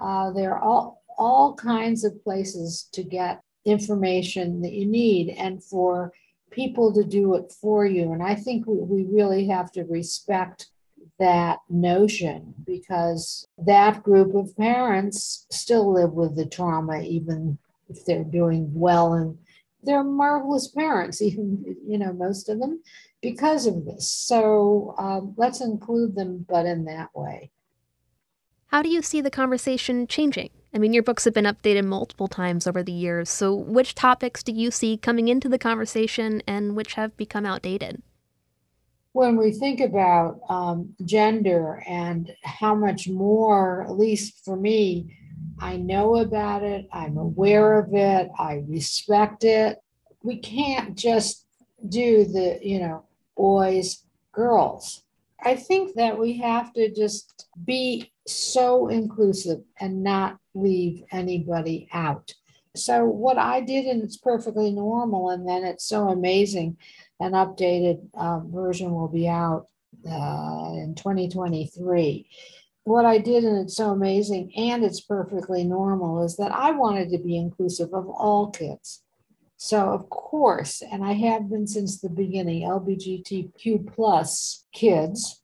Uh, 0.00 0.32
there 0.32 0.54
are 0.54 0.62
all, 0.62 1.02
all 1.16 1.54
kinds 1.54 2.04
of 2.04 2.22
places 2.22 2.88
to 2.92 3.02
get 3.02 3.42
information 3.64 4.60
that 4.60 4.72
you 4.72 4.86
need 4.86 5.30
and 5.30 5.62
for 5.62 6.12
people 6.52 6.92
to 6.94 7.04
do 7.04 7.34
it 7.34 7.52
for 7.60 7.84
you. 7.84 8.12
And 8.12 8.22
I 8.22 8.34
think 8.34 8.66
we, 8.66 9.04
really 9.04 9.46
have 9.48 9.72
to 9.72 9.82
respect 9.84 10.68
that 11.18 11.58
notion 11.68 12.54
because 12.64 13.46
that 13.58 14.02
group 14.02 14.34
of 14.34 14.56
parents 14.56 15.46
still 15.50 15.92
live 15.92 16.12
with 16.12 16.36
the 16.36 16.46
trauma, 16.46 17.00
even 17.00 17.58
if 17.88 18.04
they're 18.04 18.24
doing 18.24 18.70
well 18.72 19.14
and 19.14 19.38
they're 19.82 20.04
marvelous 20.04 20.68
parents, 20.68 21.20
even, 21.22 21.76
you 21.86 21.98
know, 21.98 22.12
most 22.12 22.48
of 22.48 22.60
them 22.60 22.82
because 23.20 23.66
of 23.66 23.84
this. 23.84 24.10
So 24.10 24.94
um, 24.98 25.34
let's 25.36 25.60
include 25.60 26.14
them, 26.14 26.44
but 26.48 26.66
in 26.66 26.84
that 26.84 27.10
way. 27.14 27.50
How 28.72 28.80
do 28.80 28.88
you 28.88 29.02
see 29.02 29.20
the 29.20 29.30
conversation 29.30 30.06
changing? 30.06 30.48
I 30.74 30.78
mean, 30.78 30.94
your 30.94 31.02
books 31.02 31.26
have 31.26 31.34
been 31.34 31.44
updated 31.44 31.84
multiple 31.84 32.26
times 32.26 32.66
over 32.66 32.82
the 32.82 32.90
years. 32.90 33.28
So, 33.28 33.54
which 33.54 33.94
topics 33.94 34.42
do 34.42 34.50
you 34.50 34.70
see 34.70 34.96
coming 34.96 35.28
into 35.28 35.46
the 35.46 35.58
conversation 35.58 36.42
and 36.46 36.74
which 36.74 36.94
have 36.94 37.14
become 37.18 37.44
outdated? 37.44 38.02
When 39.12 39.36
we 39.36 39.52
think 39.52 39.80
about 39.80 40.40
um, 40.48 40.94
gender 41.04 41.82
and 41.86 42.34
how 42.44 42.74
much 42.74 43.10
more, 43.10 43.82
at 43.82 43.98
least 43.98 44.42
for 44.42 44.56
me, 44.56 45.18
I 45.58 45.76
know 45.76 46.16
about 46.16 46.62
it, 46.62 46.88
I'm 46.94 47.18
aware 47.18 47.78
of 47.78 47.92
it, 47.92 48.30
I 48.38 48.64
respect 48.66 49.44
it. 49.44 49.82
We 50.22 50.38
can't 50.38 50.96
just 50.96 51.44
do 51.86 52.24
the, 52.24 52.58
you 52.62 52.80
know, 52.80 53.04
boys, 53.36 54.02
girls. 54.32 55.01
I 55.44 55.56
think 55.56 55.94
that 55.94 56.18
we 56.18 56.38
have 56.38 56.72
to 56.74 56.92
just 56.92 57.48
be 57.64 58.12
so 58.26 58.88
inclusive 58.88 59.60
and 59.80 60.02
not 60.02 60.38
leave 60.54 61.02
anybody 61.10 61.88
out. 61.92 62.32
So, 62.74 63.04
what 63.04 63.38
I 63.38 63.60
did, 63.60 63.84
and 63.86 64.02
it's 64.02 64.16
perfectly 64.16 64.70
normal, 64.70 65.30
and 65.30 65.46
then 65.46 65.64
it's 65.64 65.84
so 65.84 66.08
amazing. 66.08 66.78
An 67.20 67.32
updated 67.32 68.08
um, 68.16 68.50
version 68.50 68.92
will 68.92 69.08
be 69.08 69.28
out 69.28 69.66
uh, 70.06 70.72
in 70.74 70.94
2023. 70.96 72.28
What 72.84 73.04
I 73.04 73.18
did, 73.18 73.44
and 73.44 73.58
it's 73.58 73.76
so 73.76 73.90
amazing, 73.90 74.52
and 74.56 74.84
it's 74.84 75.00
perfectly 75.00 75.64
normal, 75.64 76.24
is 76.24 76.36
that 76.36 76.52
I 76.52 76.70
wanted 76.72 77.10
to 77.10 77.18
be 77.18 77.36
inclusive 77.36 77.92
of 77.92 78.08
all 78.08 78.50
kids. 78.50 79.02
So, 79.64 79.90
of 79.90 80.10
course, 80.10 80.82
and 80.82 81.04
I 81.04 81.12
have 81.12 81.48
been 81.48 81.68
since 81.68 82.00
the 82.00 82.08
beginning, 82.08 82.62
LBGTQ 82.62 83.94
plus 83.94 84.64
kids, 84.72 85.40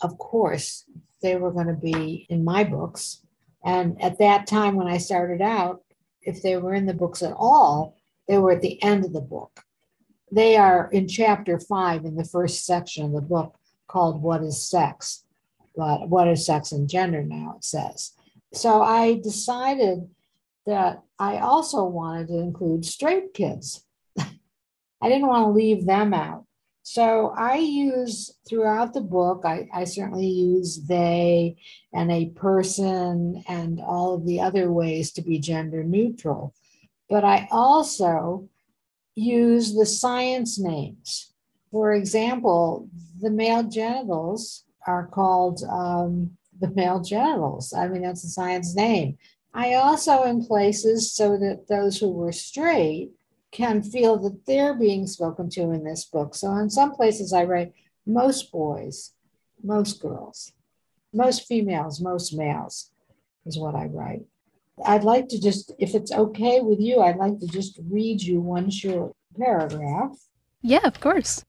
of 0.00 0.16
course, 0.16 0.86
they 1.20 1.36
were 1.36 1.52
going 1.52 1.66
to 1.66 1.74
be 1.74 2.26
in 2.30 2.44
my 2.44 2.64
books. 2.64 3.20
And 3.62 4.02
at 4.02 4.20
that 4.20 4.46
time, 4.46 4.74
when 4.74 4.86
I 4.86 4.96
started 4.96 5.42
out, 5.42 5.82
if 6.22 6.40
they 6.40 6.56
were 6.56 6.72
in 6.72 6.86
the 6.86 6.94
books 6.94 7.22
at 7.22 7.34
all, 7.36 7.98
they 8.26 8.38
were 8.38 8.52
at 8.52 8.62
the 8.62 8.82
end 8.82 9.04
of 9.04 9.12
the 9.12 9.20
book. 9.20 9.60
They 10.32 10.56
are 10.56 10.88
in 10.90 11.06
chapter 11.06 11.60
five 11.60 12.06
in 12.06 12.16
the 12.16 12.24
first 12.24 12.64
section 12.64 13.04
of 13.04 13.12
the 13.12 13.20
book 13.20 13.54
called 13.86 14.22
What 14.22 14.42
is 14.42 14.66
Sex? 14.66 15.24
But 15.76 16.08
what 16.08 16.26
is 16.26 16.46
sex 16.46 16.72
and 16.72 16.88
gender 16.88 17.22
now, 17.22 17.56
it 17.58 17.64
says. 17.64 18.12
So 18.54 18.80
I 18.80 19.20
decided 19.22 20.08
that 20.68 21.02
I 21.18 21.38
also 21.38 21.84
wanted 21.84 22.28
to 22.28 22.38
include 22.38 22.84
straight 22.84 23.32
kids. 23.32 23.84
I 24.18 25.08
didn't 25.08 25.26
want 25.26 25.46
to 25.46 25.50
leave 25.50 25.86
them 25.86 26.12
out. 26.12 26.44
So 26.82 27.34
I 27.36 27.56
use 27.56 28.34
throughout 28.48 28.92
the 28.92 29.00
book, 29.00 29.42
I, 29.44 29.68
I, 29.74 29.84
certainly 29.84 30.26
use 30.26 30.86
they 30.86 31.56
and 31.92 32.10
a 32.10 32.30
person 32.30 33.42
and 33.48 33.80
all 33.80 34.14
of 34.14 34.26
the 34.26 34.40
other 34.40 34.70
ways 34.72 35.12
to 35.12 35.22
be 35.22 35.38
gender 35.38 35.84
neutral. 35.84 36.54
But 37.10 37.24
I 37.24 37.48
also 37.50 38.48
use 39.14 39.74
the 39.74 39.86
science 39.86 40.58
names. 40.58 41.32
For 41.70 41.92
example, 41.92 42.88
the 43.20 43.30
male 43.30 43.64
genitals 43.64 44.64
are 44.86 45.06
called 45.08 45.62
um, 45.70 46.38
the 46.58 46.70
male 46.70 47.00
genitals. 47.00 47.72
I 47.72 47.88
mean, 47.88 48.02
that's 48.02 48.24
a 48.24 48.28
science 48.28 48.74
name. 48.74 49.18
I 49.54 49.74
also, 49.74 50.22
in 50.24 50.44
places 50.44 51.12
so 51.12 51.36
that 51.38 51.66
those 51.68 51.98
who 51.98 52.10
were 52.10 52.32
straight 52.32 53.10
can 53.50 53.82
feel 53.82 54.18
that 54.18 54.46
they're 54.46 54.74
being 54.74 55.06
spoken 55.06 55.48
to 55.50 55.70
in 55.72 55.84
this 55.84 56.04
book. 56.04 56.34
So 56.34 56.54
in 56.56 56.70
some 56.70 56.92
places 56.92 57.32
I 57.32 57.44
write 57.44 57.72
most 58.06 58.52
boys, 58.52 59.14
most 59.62 60.00
girls, 60.00 60.52
most 61.12 61.46
females, 61.46 62.00
most 62.00 62.36
males 62.36 62.90
is 63.46 63.58
what 63.58 63.74
I 63.74 63.86
write. 63.86 64.26
I'd 64.84 65.04
like 65.04 65.28
to 65.28 65.40
just, 65.40 65.72
if 65.78 65.94
it's 65.94 66.12
okay 66.12 66.60
with 66.60 66.78
you, 66.78 67.00
I'd 67.00 67.16
like 67.16 67.38
to 67.40 67.46
just 67.46 67.80
read 67.90 68.22
you 68.22 68.40
one 68.40 68.70
short 68.70 69.14
paragraph. 69.36 70.16
Yeah, 70.62 70.86
of 70.86 71.00
course. 71.00 71.44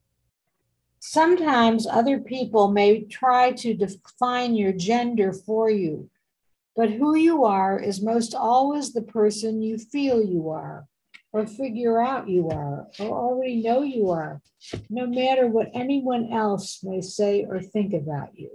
Sometimes 1.00 1.88
other 1.88 2.20
people 2.20 2.72
may 2.72 3.04
try 3.04 3.52
to 3.54 3.74
define 3.74 4.56
your 4.56 4.74
gender 4.74 5.32
for 5.32 5.70
you, 5.70 6.10
but 6.80 6.92
who 6.92 7.14
you 7.18 7.44
are 7.44 7.78
is 7.78 8.02
most 8.02 8.34
always 8.34 8.94
the 8.94 9.02
person 9.02 9.62
you 9.62 9.78
feel 9.78 10.24
you 10.24 10.48
are 10.48 10.88
or 11.34 11.46
figure 11.46 12.02
out 12.02 12.30
you 12.30 12.48
are 12.52 12.88
or 13.02 13.10
already 13.10 13.62
know 13.62 13.82
you 13.82 14.12
are, 14.12 14.42
no 14.90 15.06
matter 15.06 15.46
what 15.48 15.68
anyone 15.74 16.32
else 16.32 16.80
may 16.82 17.02
say 17.02 17.44
or 17.44 17.60
think 17.60 17.94
about 17.94 18.30
you. 18.34 18.50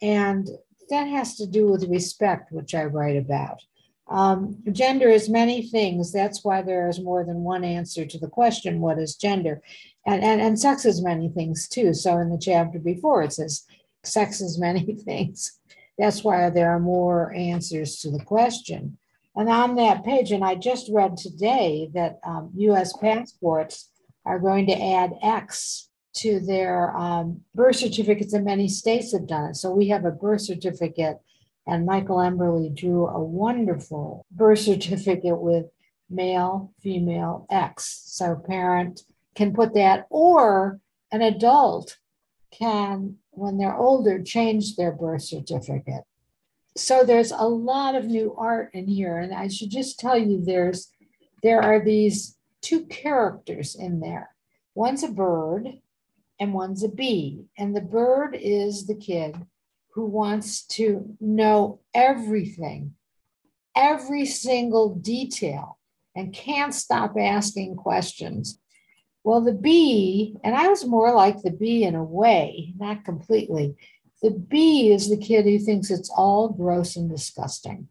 And 0.00 0.48
that 0.90 1.08
has 1.08 1.34
to 1.38 1.48
do 1.48 1.66
with 1.66 1.90
respect, 1.90 2.52
which 2.52 2.76
I 2.76 2.84
write 2.84 3.16
about. 3.16 3.60
Um, 4.08 4.62
gender 4.70 5.08
is 5.08 5.28
many 5.28 5.62
things. 5.62 6.12
That's 6.12 6.44
why 6.44 6.62
there 6.62 6.88
is 6.88 7.00
more 7.00 7.24
than 7.24 7.42
one 7.42 7.64
answer 7.64 8.06
to 8.06 8.18
the 8.20 8.28
question, 8.28 8.80
what 8.80 9.00
is 9.00 9.16
gender? 9.16 9.62
And, 10.06 10.22
and, 10.22 10.40
and 10.40 10.60
sex 10.60 10.84
is 10.84 11.02
many 11.02 11.28
things 11.28 11.66
too. 11.66 11.92
So 11.92 12.18
in 12.18 12.30
the 12.30 12.38
chapter 12.38 12.78
before, 12.78 13.24
it 13.24 13.32
says 13.32 13.64
sex 14.04 14.40
is 14.40 14.60
many 14.60 14.94
things. 15.04 15.58
That's 15.98 16.22
why 16.22 16.48
there 16.50 16.70
are 16.70 16.80
more 16.80 17.34
answers 17.34 17.98
to 18.00 18.10
the 18.10 18.24
question. 18.24 18.98
And 19.34 19.48
on 19.48 19.76
that 19.76 20.04
page, 20.04 20.32
and 20.32 20.44
I 20.44 20.54
just 20.54 20.90
read 20.92 21.16
today 21.16 21.90
that 21.94 22.18
um, 22.24 22.50
US 22.54 22.96
passports 22.96 23.90
are 24.24 24.38
going 24.38 24.66
to 24.66 24.80
add 24.80 25.12
X 25.22 25.88
to 26.16 26.40
their 26.40 26.96
um, 26.96 27.42
birth 27.54 27.76
certificates, 27.76 28.32
and 28.32 28.44
many 28.44 28.68
states 28.68 29.12
have 29.12 29.26
done 29.26 29.50
it. 29.50 29.56
So 29.56 29.70
we 29.70 29.88
have 29.88 30.04
a 30.04 30.10
birth 30.10 30.40
certificate, 30.40 31.18
and 31.66 31.86
Michael 31.86 32.16
Emberley 32.16 32.74
drew 32.74 33.06
a 33.06 33.22
wonderful 33.22 34.26
birth 34.30 34.58
certificate 34.60 35.38
with 35.38 35.66
male, 36.10 36.72
female, 36.82 37.46
X. 37.50 38.02
So 38.06 38.34
parent 38.34 39.02
can 39.34 39.52
put 39.52 39.74
that, 39.74 40.06
or 40.10 40.80
an 41.12 41.22
adult 41.22 41.96
can, 42.50 43.16
when 43.38 43.58
they're 43.58 43.76
older, 43.76 44.22
change 44.22 44.76
their 44.76 44.92
birth 44.92 45.22
certificate. 45.22 46.04
So 46.76 47.04
there's 47.04 47.32
a 47.32 47.48
lot 47.48 47.94
of 47.94 48.06
new 48.06 48.34
art 48.36 48.70
in 48.72 48.86
here. 48.86 49.18
And 49.18 49.34
I 49.34 49.48
should 49.48 49.70
just 49.70 49.98
tell 49.98 50.18
you 50.18 50.44
there's 50.44 50.90
there 51.42 51.62
are 51.62 51.82
these 51.84 52.36
two 52.62 52.86
characters 52.86 53.74
in 53.74 54.00
there. 54.00 54.30
One's 54.74 55.02
a 55.02 55.08
bird 55.08 55.68
and 56.40 56.54
one's 56.54 56.82
a 56.82 56.88
bee. 56.88 57.44
And 57.56 57.74
the 57.74 57.80
bird 57.80 58.36
is 58.40 58.86
the 58.86 58.94
kid 58.94 59.36
who 59.94 60.06
wants 60.06 60.64
to 60.66 61.16
know 61.20 61.80
everything, 61.94 62.94
every 63.74 64.26
single 64.26 64.94
detail, 64.94 65.78
and 66.14 66.32
can't 66.32 66.74
stop 66.74 67.16
asking 67.18 67.76
questions. 67.76 68.60
Well, 69.28 69.42
the 69.42 69.52
bee, 69.52 70.38
and 70.42 70.54
I 70.54 70.68
was 70.68 70.86
more 70.86 71.12
like 71.12 71.42
the 71.42 71.50
bee 71.50 71.84
in 71.84 71.94
a 71.94 72.02
way, 72.02 72.72
not 72.78 73.04
completely. 73.04 73.76
The 74.22 74.30
bee 74.30 74.90
is 74.90 75.10
the 75.10 75.18
kid 75.18 75.44
who 75.44 75.58
thinks 75.58 75.90
it's 75.90 76.08
all 76.08 76.48
gross 76.48 76.96
and 76.96 77.10
disgusting, 77.10 77.88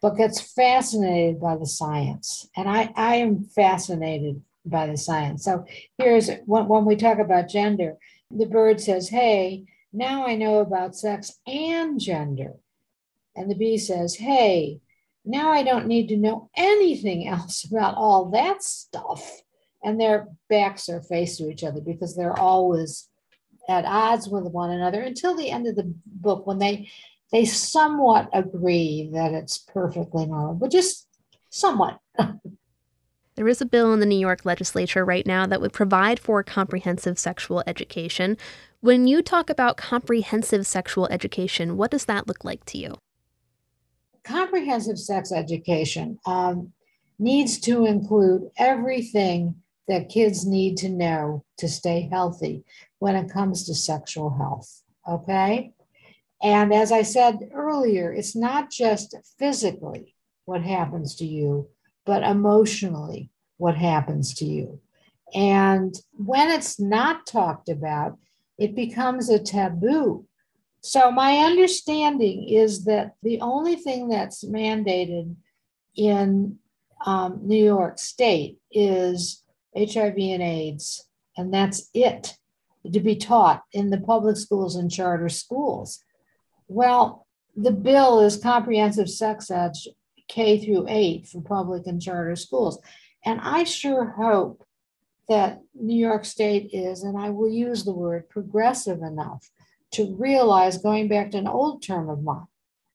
but 0.00 0.16
gets 0.16 0.40
fascinated 0.40 1.38
by 1.38 1.58
the 1.58 1.66
science. 1.66 2.48
And 2.56 2.66
I, 2.66 2.94
I 2.96 3.16
am 3.16 3.44
fascinated 3.44 4.40
by 4.64 4.86
the 4.86 4.96
science. 4.96 5.44
So 5.44 5.66
here's 5.98 6.30
when, 6.46 6.66
when 6.66 6.86
we 6.86 6.96
talk 6.96 7.18
about 7.18 7.50
gender, 7.50 7.98
the 8.30 8.46
bird 8.46 8.80
says, 8.80 9.10
Hey, 9.10 9.66
now 9.92 10.26
I 10.26 10.34
know 10.34 10.60
about 10.60 10.96
sex 10.96 11.40
and 11.46 12.00
gender. 12.00 12.54
And 13.36 13.50
the 13.50 13.54
bee 13.54 13.76
says, 13.76 14.14
Hey, 14.14 14.80
now 15.26 15.50
I 15.50 15.62
don't 15.62 15.88
need 15.88 16.08
to 16.08 16.16
know 16.16 16.48
anything 16.56 17.28
else 17.28 17.64
about 17.64 17.96
all 17.96 18.30
that 18.30 18.62
stuff 18.62 19.42
and 19.82 20.00
their 20.00 20.28
backs 20.48 20.88
are 20.88 21.02
faced 21.02 21.38
to 21.38 21.50
each 21.50 21.64
other 21.64 21.80
because 21.80 22.16
they're 22.16 22.38
always 22.38 23.08
at 23.68 23.84
odds 23.84 24.28
with 24.28 24.44
one 24.44 24.70
another 24.70 25.00
until 25.02 25.36
the 25.36 25.50
end 25.50 25.66
of 25.66 25.76
the 25.76 25.92
book 26.06 26.46
when 26.46 26.58
they 26.58 26.88
they 27.32 27.44
somewhat 27.44 28.28
agree 28.32 29.10
that 29.12 29.32
it's 29.32 29.58
perfectly 29.58 30.26
normal 30.26 30.54
but 30.54 30.70
just 30.70 31.06
somewhat 31.50 31.98
There 33.40 33.48
is 33.48 33.62
a 33.62 33.64
bill 33.64 33.94
in 33.94 34.00
the 34.00 34.06
New 34.06 34.18
York 34.18 34.44
legislature 34.44 35.02
right 35.02 35.26
now 35.26 35.46
that 35.46 35.62
would 35.62 35.72
provide 35.72 36.20
for 36.20 36.42
comprehensive 36.42 37.18
sexual 37.18 37.62
education. 37.66 38.36
When 38.80 39.06
you 39.06 39.22
talk 39.22 39.48
about 39.48 39.78
comprehensive 39.78 40.66
sexual 40.66 41.06
education, 41.06 41.78
what 41.78 41.90
does 41.90 42.04
that 42.04 42.28
look 42.28 42.44
like 42.44 42.66
to 42.66 42.76
you? 42.76 42.98
Comprehensive 44.24 44.98
sex 44.98 45.32
education 45.32 46.18
um, 46.26 46.74
needs 47.18 47.58
to 47.60 47.86
include 47.86 48.50
everything 48.58 49.54
that 49.90 50.08
kids 50.08 50.46
need 50.46 50.76
to 50.78 50.88
know 50.88 51.44
to 51.58 51.68
stay 51.68 52.08
healthy 52.10 52.64
when 53.00 53.16
it 53.16 53.30
comes 53.30 53.66
to 53.66 53.74
sexual 53.74 54.30
health. 54.30 54.82
Okay. 55.08 55.72
And 56.40 56.72
as 56.72 56.92
I 56.92 57.02
said 57.02 57.50
earlier, 57.52 58.12
it's 58.12 58.36
not 58.36 58.70
just 58.70 59.16
physically 59.36 60.14
what 60.44 60.62
happens 60.62 61.16
to 61.16 61.26
you, 61.26 61.68
but 62.06 62.22
emotionally 62.22 63.30
what 63.56 63.76
happens 63.76 64.32
to 64.34 64.44
you. 64.44 64.80
And 65.34 65.94
when 66.12 66.50
it's 66.50 66.78
not 66.78 67.26
talked 67.26 67.68
about, 67.68 68.16
it 68.58 68.76
becomes 68.76 69.28
a 69.28 69.38
taboo. 69.38 70.24
So, 70.82 71.10
my 71.10 71.38
understanding 71.38 72.48
is 72.48 72.84
that 72.84 73.14
the 73.22 73.40
only 73.40 73.76
thing 73.76 74.08
that's 74.08 74.44
mandated 74.44 75.34
in 75.94 76.58
um, 77.04 77.40
New 77.42 77.62
York 77.62 77.98
State 77.98 78.58
is 78.70 79.42
HIV 79.76 80.16
and 80.16 80.42
AIDS, 80.42 81.06
and 81.36 81.52
that's 81.52 81.88
it 81.94 82.36
to 82.92 83.00
be 83.00 83.16
taught 83.16 83.62
in 83.72 83.90
the 83.90 84.00
public 84.00 84.36
schools 84.36 84.76
and 84.76 84.90
charter 84.90 85.28
schools. 85.28 86.02
Well, 86.68 87.26
the 87.56 87.72
bill 87.72 88.20
is 88.20 88.36
comprehensive 88.36 89.10
sex 89.10 89.50
ed 89.50 89.72
K 90.28 90.64
through 90.64 90.86
8 90.88 91.26
for 91.26 91.42
public 91.42 91.86
and 91.86 92.00
charter 92.00 92.36
schools. 92.36 92.80
And 93.24 93.40
I 93.42 93.64
sure 93.64 94.06
hope 94.10 94.64
that 95.28 95.60
New 95.74 95.96
York 95.96 96.24
State 96.24 96.70
is, 96.72 97.02
and 97.02 97.18
I 97.18 97.30
will 97.30 97.50
use 97.50 97.84
the 97.84 97.92
word 97.92 98.28
progressive 98.28 99.02
enough 99.02 99.50
to 99.92 100.14
realize, 100.14 100.78
going 100.78 101.08
back 101.08 101.32
to 101.32 101.38
an 101.38 101.48
old 101.48 101.82
term 101.82 102.08
of 102.08 102.22
mine, 102.22 102.46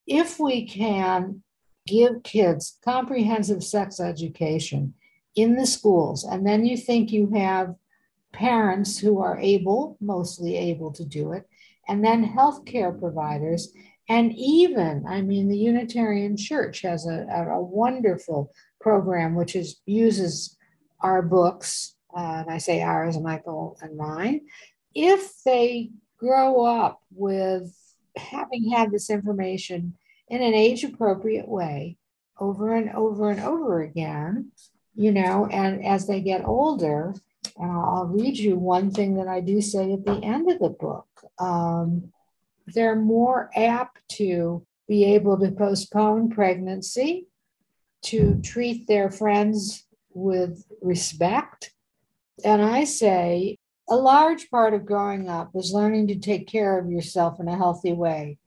if 0.07 0.39
we 0.39 0.65
can 0.65 1.43
give 1.85 2.23
kids 2.23 2.77
comprehensive 2.83 3.63
sex 3.63 3.99
education 3.99 4.93
in 5.35 5.55
the 5.55 5.65
schools. 5.65 6.23
And 6.23 6.45
then 6.45 6.65
you 6.65 6.77
think 6.77 7.11
you 7.11 7.31
have 7.35 7.75
parents 8.33 8.99
who 8.99 9.19
are 9.21 9.37
able, 9.39 9.97
mostly 10.01 10.57
able 10.57 10.91
to 10.93 11.05
do 11.05 11.31
it, 11.31 11.47
and 11.87 12.03
then 12.03 12.35
healthcare 12.35 12.97
providers. 12.97 13.71
And 14.09 14.33
even, 14.35 15.05
I 15.07 15.21
mean, 15.21 15.47
the 15.47 15.57
Unitarian 15.57 16.37
Church 16.37 16.81
has 16.81 17.07
a, 17.07 17.25
a, 17.29 17.61
wonderful 17.61 18.51
program 18.79 19.35
which 19.35 19.55
is 19.55 19.81
uses 19.85 20.57
our 21.01 21.21
books, 21.21 21.95
uh, 22.15 22.43
and 22.43 22.51
I 22.51 22.59
say 22.59 22.81
ours, 22.81 23.17
Michael 23.17 23.77
and 23.81 23.97
mine. 23.97 24.41
If 24.93 25.43
they 25.43 25.91
grow 26.17 26.65
up 26.65 27.01
with 27.11 27.75
having 28.15 28.69
had 28.69 28.91
this 28.91 29.09
information 29.09 29.95
in 30.27 30.41
an 30.41 30.53
age 30.53 30.83
appropriate 30.83 31.47
way 31.47 31.97
over 32.39 32.75
and 32.75 32.91
over 32.91 33.29
and 33.29 33.39
over 33.39 33.81
again, 33.81 34.51
you 34.95 35.11
know, 35.11 35.47
and 35.51 35.85
as 35.85 36.07
they 36.07 36.21
get 36.21 36.45
older, 36.45 37.13
and 37.57 37.71
I'll 37.71 38.07
read 38.07 38.37
you 38.37 38.57
one 38.57 38.91
thing 38.91 39.15
that 39.15 39.27
I 39.27 39.41
do 39.41 39.61
say 39.61 39.93
at 39.93 40.05
the 40.05 40.19
end 40.23 40.51
of 40.51 40.59
the 40.59 40.69
book. 40.69 41.07
Um, 41.39 42.11
they're 42.67 42.95
more 42.95 43.49
apt 43.55 43.99
to 44.13 44.65
be 44.87 45.15
able 45.15 45.37
to 45.39 45.51
postpone 45.51 46.29
pregnancy, 46.29 47.27
to 48.03 48.39
treat 48.41 48.87
their 48.87 49.09
friends 49.09 49.85
with 50.13 50.65
respect. 50.81 51.71
And 52.43 52.61
I 52.61 52.83
say 52.83 53.57
a 53.89 53.95
large 53.95 54.49
part 54.49 54.73
of 54.73 54.85
growing 54.85 55.29
up 55.29 55.51
is 55.55 55.73
learning 55.73 56.07
to 56.07 56.15
take 56.15 56.47
care 56.47 56.79
of 56.79 56.89
yourself 56.89 57.39
in 57.39 57.47
a 57.47 57.57
healthy 57.57 57.93
way. 57.93 58.37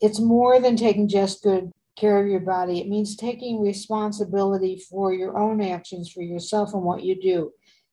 It's 0.00 0.20
more 0.20 0.60
than 0.60 0.76
taking 0.76 1.08
just 1.08 1.42
good 1.42 1.72
care 1.96 2.22
of 2.22 2.28
your 2.28 2.40
body. 2.40 2.80
It 2.80 2.88
means 2.88 3.16
taking 3.16 3.60
responsibility 3.60 4.82
for 4.90 5.12
your 5.12 5.38
own 5.38 5.60
actions, 5.60 6.10
for 6.10 6.22
yourself, 6.22 6.72
and 6.74 6.82
what 6.82 7.02
you 7.02 7.20
do. 7.20 7.52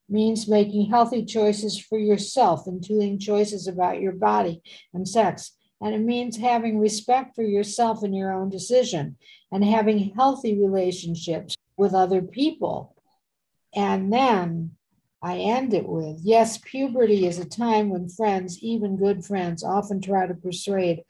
It 0.09 0.13
means 0.13 0.47
making 0.47 0.89
healthy 0.89 1.25
choices 1.25 1.79
for 1.79 1.97
yourself, 1.99 2.67
including 2.67 3.19
choices 3.19 3.67
about 3.67 4.01
your 4.01 4.13
body 4.13 4.61
and 4.93 5.07
sex. 5.07 5.53
And 5.81 5.93
it 5.93 5.99
means 5.99 6.37
having 6.37 6.79
respect 6.79 7.35
for 7.35 7.43
yourself 7.43 8.01
and 8.01 8.15
your 8.15 8.33
own 8.33 8.49
decision 8.49 9.17
and 9.51 9.63
having 9.63 10.13
healthy 10.15 10.59
relationships 10.59 11.55
with 11.77 11.93
other 11.93 12.21
people. 12.21 12.95
And 13.75 14.11
then 14.11 14.71
I 15.21 15.37
end 15.37 15.73
it 15.73 15.87
with 15.87 16.19
yes, 16.23 16.57
puberty 16.57 17.25
is 17.25 17.37
a 17.39 17.45
time 17.45 17.89
when 17.89 18.09
friends, 18.09 18.59
even 18.63 18.97
good 18.97 19.25
friends, 19.25 19.63
often 19.63 20.01
try 20.01 20.25
to 20.25 20.33
persuade 20.33 21.03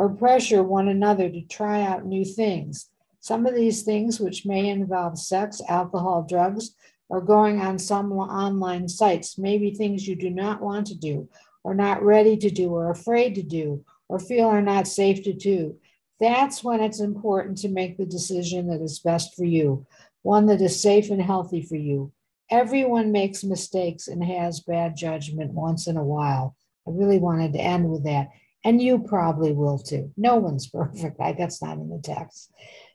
or 0.00 0.08
pressure 0.08 0.62
one 0.62 0.88
another 0.88 1.28
to 1.28 1.42
try 1.42 1.82
out 1.82 2.06
new 2.06 2.24
things. 2.24 2.88
Some 3.20 3.44
of 3.44 3.54
these 3.54 3.82
things, 3.82 4.18
which 4.18 4.46
may 4.46 4.70
involve 4.70 5.18
sex, 5.18 5.60
alcohol, 5.68 6.24
drugs, 6.26 6.70
or 7.10 7.20
going 7.20 7.60
on 7.60 7.78
some 7.78 8.10
online 8.10 8.88
sites, 8.88 9.36
may 9.36 9.58
be 9.58 9.74
things 9.74 10.08
you 10.08 10.16
do 10.16 10.30
not 10.30 10.62
want 10.62 10.86
to 10.86 10.94
do, 10.94 11.28
or 11.64 11.74
not 11.74 12.02
ready 12.02 12.34
to 12.38 12.48
do, 12.48 12.70
or 12.70 12.90
afraid 12.90 13.34
to 13.34 13.42
do, 13.42 13.84
or 14.08 14.18
feel 14.18 14.46
are 14.46 14.62
not 14.62 14.88
safe 14.88 15.22
to 15.24 15.34
do. 15.34 15.76
That's 16.18 16.64
when 16.64 16.80
it's 16.80 17.00
important 17.00 17.58
to 17.58 17.68
make 17.68 17.98
the 17.98 18.06
decision 18.06 18.68
that 18.68 18.80
is 18.80 19.00
best 19.00 19.36
for 19.36 19.44
you, 19.44 19.86
one 20.22 20.46
that 20.46 20.62
is 20.62 20.80
safe 20.80 21.10
and 21.10 21.20
healthy 21.20 21.60
for 21.60 21.76
you. 21.76 22.10
Everyone 22.50 23.12
makes 23.12 23.44
mistakes 23.44 24.08
and 24.08 24.24
has 24.24 24.60
bad 24.60 24.96
judgment 24.96 25.52
once 25.52 25.86
in 25.86 25.98
a 25.98 26.02
while. 26.02 26.56
I 26.88 26.90
really 26.92 27.18
wanted 27.18 27.52
to 27.52 27.60
end 27.60 27.90
with 27.90 28.04
that. 28.04 28.30
And 28.64 28.80
you 28.80 28.98
probably 29.00 29.52
will 29.52 29.78
too. 29.78 30.12
No 30.16 30.36
one's 30.36 30.66
perfect. 30.70 31.18
That's 31.18 31.62
not 31.62 31.78
in 31.78 31.88
the 31.88 32.00
text. 32.02 32.52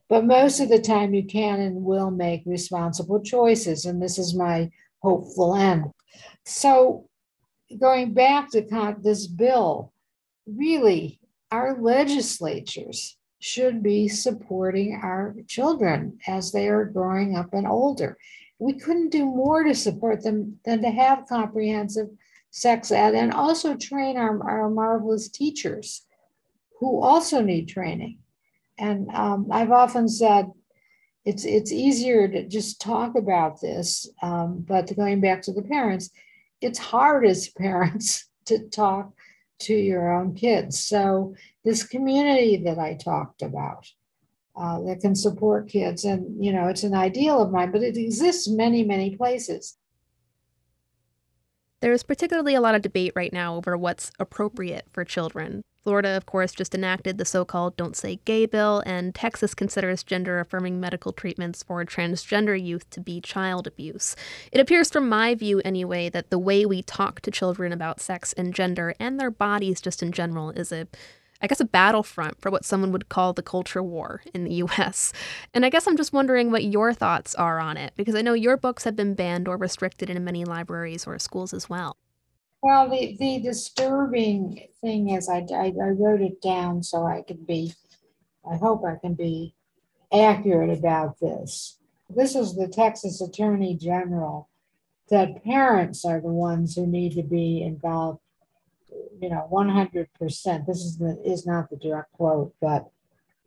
But 0.08 0.26
most 0.26 0.60
of 0.60 0.70
the 0.70 0.80
time, 0.80 1.14
you 1.14 1.26
can 1.26 1.60
and 1.60 1.84
will 1.84 2.12
make 2.12 2.44
responsible 2.46 3.22
choices. 3.22 3.86
And 3.86 4.02
this 4.02 4.20
is 4.20 4.36
my 4.36 4.70
hopeful 5.02 5.56
end. 5.56 5.86
So, 6.46 7.10
going 7.80 8.14
back 8.14 8.52
to 8.52 8.96
this 9.02 9.26
bill, 9.26 9.92
really, 10.46 11.20
our 11.52 11.82
legislatures 11.82 13.18
should 13.40 13.82
be 13.82 14.08
supporting 14.08 15.00
our 15.02 15.36
children 15.48 16.20
as 16.28 16.52
they 16.52 16.68
are 16.68 16.86
growing 16.86 17.36
up 17.36 17.54
and 17.54 17.68
older. 17.68 18.18
We 18.60 18.74
couldn't 18.74 19.10
do 19.10 19.26
more 19.26 19.64
to 19.64 19.76
support 19.76 20.24
them 20.24 20.60
than 20.66 20.82
to 20.82 20.90
have 20.90 21.28
comprehensive 21.28 22.10
sex 22.56 22.90
ed 22.90 23.14
and 23.14 23.34
also 23.34 23.76
train 23.76 24.16
our, 24.16 24.42
our 24.50 24.70
marvelous 24.70 25.28
teachers 25.28 26.06
who 26.80 27.02
also 27.02 27.42
need 27.42 27.68
training. 27.68 28.18
And 28.78 29.10
um, 29.14 29.48
I've 29.52 29.74
often 29.74 30.08
said 30.08 30.52
it's 31.26 31.44
it's 31.44 31.74
easier 31.74 32.30
to 32.30 32.48
just 32.48 32.80
talk 32.80 33.18
about 33.18 33.60
this, 33.60 34.08
um, 34.22 34.64
but 34.66 34.96
going 34.96 35.20
back 35.20 35.42
to 35.44 35.54
the 35.54 35.64
parents, 35.64 36.12
it's 36.62 36.80
hard 36.80 37.26
as 37.26 37.50
parents 37.58 38.30
to 38.46 38.60
talk 38.70 39.12
to 39.60 39.74
your 39.74 40.14
own 40.14 40.34
kids. 40.34 40.80
So 40.80 41.36
this 41.66 41.84
community 41.84 42.56
that 42.64 42.80
I 42.80 42.94
talked 42.94 43.42
about 43.42 43.86
uh, 44.56 44.80
that 44.84 45.02
can 45.02 45.16
support 45.16 45.68
kids, 45.68 46.06
and 46.06 46.42
you 46.44 46.54
know, 46.54 46.68
it's 46.68 46.84
an 46.84 46.94
ideal 46.94 47.42
of 47.42 47.52
mine, 47.52 47.74
but 47.74 47.84
it 47.84 47.98
exists 47.98 48.48
many 48.48 48.84
many 48.84 49.18
places. 49.18 49.78
There's 51.86 52.02
particularly 52.02 52.56
a 52.56 52.62
lot 52.62 52.74
of 52.74 52.82
debate 52.82 53.12
right 53.16 53.32
now 53.32 53.58
over 53.58 53.78
what's 53.78 54.12
appropriate 54.20 54.88
for 54.92 55.06
children. 55.06 55.62
Florida, 55.84 56.18
of 56.18 56.26
course, 56.26 56.52
just 56.52 56.74
enacted 56.74 57.20
the 57.20 57.26
so 57.26 57.46
called 57.46 57.78
Don't 57.78 57.96
Say 57.96 58.22
Gay 58.26 58.48
bill, 58.48 58.82
and 58.88 59.14
Texas 59.14 59.54
considers 59.54 60.02
gender 60.02 60.40
affirming 60.40 60.80
medical 60.80 61.14
treatments 61.14 61.62
for 61.62 61.86
transgender 61.86 62.60
youth 62.60 62.90
to 62.90 63.00
be 63.00 63.22
child 63.22 63.68
abuse. 63.68 64.16
It 64.52 64.60
appears, 64.60 64.90
from 64.90 65.08
my 65.08 65.36
view 65.36 65.62
anyway, 65.64 66.10
that 66.10 66.32
the 66.32 66.40
way 66.40 66.66
we 66.66 66.82
talk 66.82 67.22
to 67.22 67.30
children 67.30 67.72
about 67.72 68.02
sex 68.02 68.34
and 68.34 68.52
gender 68.52 68.96
and 69.00 69.20
their 69.20 69.30
bodies 69.30 69.80
just 69.80 70.02
in 70.02 70.12
general 70.12 70.50
is 70.50 70.72
a 70.72 70.88
I 71.42 71.48
guess, 71.48 71.60
a 71.60 71.66
battlefront 71.66 72.40
for 72.42 72.50
what 72.50 72.66
someone 72.66 72.92
would 72.92 73.10
call 73.10 73.34
the 73.34 73.44
culture 73.44 73.84
war 73.84 74.22
in 74.34 74.44
the 74.44 74.54
US. 74.56 75.14
And 75.54 75.66
I 75.66 75.70
guess 75.70 75.88
I'm 75.88 75.98
just 75.98 76.14
wondering 76.14 76.52
what 76.52 76.64
your 76.64 76.94
thoughts 76.94 77.36
are 77.36 77.60
on 77.60 77.78
it, 77.78 77.94
because 77.96 78.16
I 78.16 78.22
know 78.22 78.34
your 78.34 78.58
books 78.58 78.84
have 78.86 78.96
been 78.96 79.14
banned 79.14 79.48
or 79.48 79.58
restricted 79.58 80.10
in 80.10 80.24
many 80.24 80.46
libraries 80.46 81.06
or 81.06 81.20
schools 81.20 81.54
as 81.54 81.70
well. 81.70 81.98
Well, 82.62 82.90
the, 82.90 83.16
the 83.20 83.40
disturbing 83.42 84.68
thing 84.82 85.10
is, 85.10 85.30
I, 85.30 85.46
I, 85.54 85.74
I 85.80 85.90
wrote 85.90 86.22
it 86.22 86.42
down 86.42 86.82
so 86.82 87.06
I 87.06 87.22
could 87.22 87.46
be, 87.46 87.74
I 88.50 88.56
hope 88.56 88.84
I 88.84 88.96
can 89.00 89.14
be 89.14 89.54
accurate 90.12 90.76
about 90.76 91.20
this. 91.20 91.78
This 92.10 92.36
is 92.36 92.56
the 92.56 92.68
Texas 92.68 93.22
Attorney 93.22 93.76
General 93.76 94.50
that 95.10 95.44
parents 95.44 96.06
are 96.06 96.22
the 96.22 96.30
ones 96.30 96.76
who 96.76 96.88
need 96.88 97.14
to 97.14 97.24
be 97.24 97.62
involved, 97.62 98.20
you 99.20 99.30
know, 99.30 99.48
100%. 99.52 100.10
This 100.66 100.78
is, 100.78 100.98
the, 100.98 101.22
is 101.26 101.46
not 101.46 101.70
the 101.70 101.78
direct 101.78 102.12
quote, 102.14 102.54
but 102.62 102.90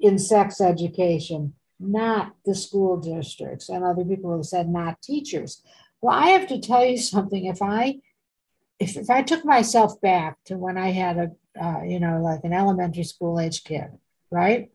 in 0.01 0.19
sex 0.19 0.61
education, 0.61 1.55
not 1.81 2.35
the 2.45 2.55
school 2.55 2.97
districts. 2.97 3.69
And 3.69 3.85
other 3.85 4.05
people 4.05 4.37
have 4.37 4.47
said 4.47 4.69
not 4.69 5.03
teachers. 5.03 5.63
Well, 6.01 6.15
I 6.15 6.29
have 6.29 6.47
to 6.49 6.61
tell 6.61 6.85
you 6.85 6.99
something. 6.99 7.45
If 7.45 7.61
I 7.63 8.01
if, 8.79 8.97
if 8.97 9.11
I 9.11 9.23
took 9.23 9.45
myself 9.45 10.01
back 10.01 10.39
to 10.45 10.57
when 10.57 10.79
I 10.79 10.91
had 10.91 11.17
a, 11.19 11.31
uh, 11.61 11.83
you 11.83 11.99
know, 11.99 12.21
like 12.23 12.45
an 12.45 12.53
elementary 12.53 13.05
school 13.05 13.41
age 13.41 13.65
kid, 13.65 13.89
right? 14.31 14.71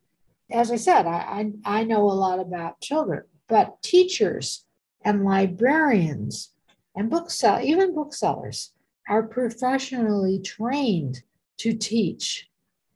As 0.51 0.71
I 0.71 0.75
said, 0.75 1.07
I, 1.07 1.51
I, 1.65 1.79
I 1.79 1.83
know 1.83 2.03
a 2.03 2.11
lot 2.11 2.39
about 2.39 2.81
children, 2.81 3.23
but 3.47 3.81
teachers 3.81 4.65
and 5.01 5.23
librarians 5.23 6.51
and 6.95 7.09
booksell, 7.09 7.63
even 7.63 7.95
booksellers 7.95 8.71
are 9.07 9.23
professionally 9.23 10.39
trained 10.39 11.21
to 11.57 11.73
teach. 11.73 12.49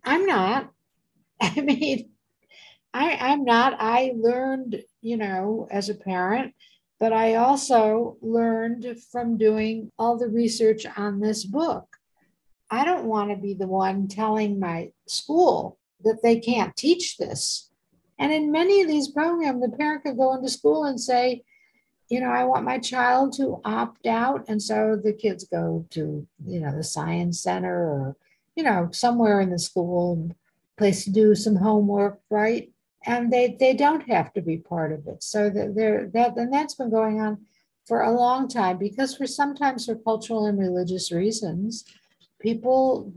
I'm 0.04 0.26
not. 0.26 0.72
I 1.42 1.62
mean, 1.62 2.10
I, 2.94 3.18
I'm 3.20 3.44
not. 3.44 3.76
I 3.80 4.14
learned, 4.16 4.84
you 5.02 5.18
know, 5.18 5.68
as 5.70 5.90
a 5.90 5.96
parent 5.96 6.54
but 7.00 7.14
I 7.14 7.36
also 7.36 8.18
learned 8.22 8.98
from 9.12 9.38
doing 9.38 9.92
all 10.00 10.18
the 10.18 10.30
research 10.30 10.86
on 10.98 11.20
this 11.20 11.46
book. 11.46 11.86
I 12.70 12.84
don't 12.84 13.06
want 13.06 13.30
to 13.30 13.38
be 13.38 13.54
the 13.54 13.68
one 13.68 14.08
telling 14.08 14.60
my 14.60 14.92
school 15.08 15.78
that 16.04 16.22
they 16.24 16.40
can't 16.40 16.76
teach 16.76 17.18
this. 17.18 17.70
And 18.20 18.32
in 18.32 18.52
many 18.52 18.82
of 18.82 18.88
these 18.88 19.10
programs, 19.10 19.62
the 19.62 19.78
parent 19.78 20.04
could 20.04 20.18
go 20.18 20.34
into 20.34 20.50
school 20.50 20.86
and 20.86 21.00
say, 21.00 21.44
you 22.10 22.20
know, 22.20 22.30
I 22.30 22.46
want 22.46 22.66
my 22.66 22.80
child 22.80 23.34
to 23.34 23.60
opt 23.66 24.06
out. 24.06 24.46
And 24.48 24.62
so 24.62 25.00
the 25.02 25.14
kids 25.14 25.44
go 25.44 25.86
to, 25.92 26.26
you 26.46 26.60
know, 26.60 26.76
the 26.76 26.84
science 26.84 27.42
center 27.42 27.76
or, 27.76 28.16
you 28.56 28.64
know, 28.64 28.90
somewhere 28.92 29.42
in 29.42 29.50
the 29.50 29.60
school, 29.60 30.32
place 30.78 31.04
to 31.04 31.12
do 31.12 31.36
some 31.36 31.58
homework, 31.58 32.20
right? 32.30 32.70
and 33.08 33.32
they 33.32 33.56
they 33.60 33.74
don't 33.74 34.10
have 34.10 34.34
to 34.34 34.42
be 34.42 34.58
part 34.58 34.92
of 34.92 35.08
it. 35.08 35.24
So 35.24 35.50
that 35.50 35.76
they're 35.76 36.08
that 36.14 36.38
and 36.38 36.54
that's 36.54 36.76
been 36.76 36.90
going 36.92 37.20
on 37.22 37.46
for 37.86 38.02
a 38.02 38.12
long 38.12 38.50
time 38.50 38.78
because 38.78 39.16
for 39.16 39.26
sometimes 39.26 39.86
for 39.86 39.96
cultural 39.96 40.46
and 40.46 40.60
religious 40.60 41.12
reasons, 41.12 41.86
people 42.40 43.14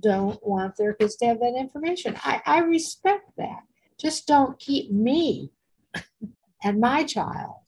don't 0.00 0.44
want 0.44 0.76
their 0.76 0.94
kids 0.94 1.16
to 1.16 1.26
have 1.26 1.40
that 1.40 1.54
information. 1.56 2.16
I, 2.24 2.40
I 2.46 2.58
respect 2.60 3.30
that. 3.36 3.60
Just 3.98 4.26
don't 4.26 4.58
keep 4.58 4.90
me 4.90 5.50
and 6.64 6.80
my 6.80 7.04
child 7.04 7.63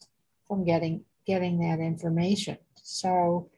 from 0.47 0.65
getting 0.65 1.03
getting 1.25 1.59
that 1.59 1.79
information. 1.79 2.57
So 2.81 3.49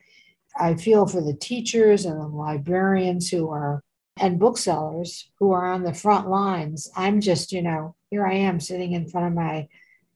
I 0.58 0.74
feel 0.74 1.06
for 1.06 1.20
the 1.20 1.34
teachers 1.34 2.04
and 2.04 2.20
the 2.20 2.26
librarians 2.26 3.30
who 3.30 3.50
are 3.50 3.82
and 4.18 4.38
booksellers 4.38 5.30
who 5.38 5.52
are 5.52 5.66
on 5.66 5.82
the 5.82 5.94
front 5.94 6.28
lines. 6.28 6.90
I'm 6.94 7.20
just, 7.20 7.52
you 7.52 7.62
know, 7.62 7.96
here 8.10 8.26
I 8.26 8.34
am 8.34 8.60
sitting 8.60 8.92
in 8.92 9.08
front 9.08 9.28
of 9.28 9.32
my 9.32 9.68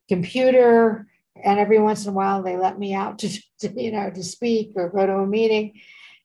computer, 0.08 1.06
and 1.42 1.58
every 1.58 1.78
once 1.78 2.04
in 2.04 2.10
a 2.10 2.14
while 2.14 2.42
they 2.42 2.56
let 2.56 2.78
me 2.78 2.94
out 2.94 3.18
to, 3.20 3.28
to 3.60 3.82
you 3.82 3.92
know, 3.92 4.10
to 4.10 4.22
speak 4.22 4.72
or 4.76 4.90
go 4.90 5.06
to 5.06 5.14
a 5.14 5.26
meeting. 5.26 5.80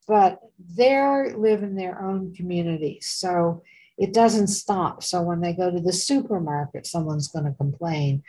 But 0.08 0.40
they're 0.58 1.38
live 1.38 1.64
in 1.64 1.76
their 1.76 2.02
own 2.04 2.34
communities. 2.34 3.06
So 3.06 3.62
it 3.98 4.14
doesn't 4.14 4.48
stop. 4.48 5.04
So 5.04 5.22
when 5.22 5.42
they 5.42 5.54
go 5.54 5.70
to 5.70 5.80
the 5.80 5.94
supermarket, 5.94 6.88
someone's 6.88 7.28
going 7.28 7.46
to 7.46 7.52
complain 7.52 8.24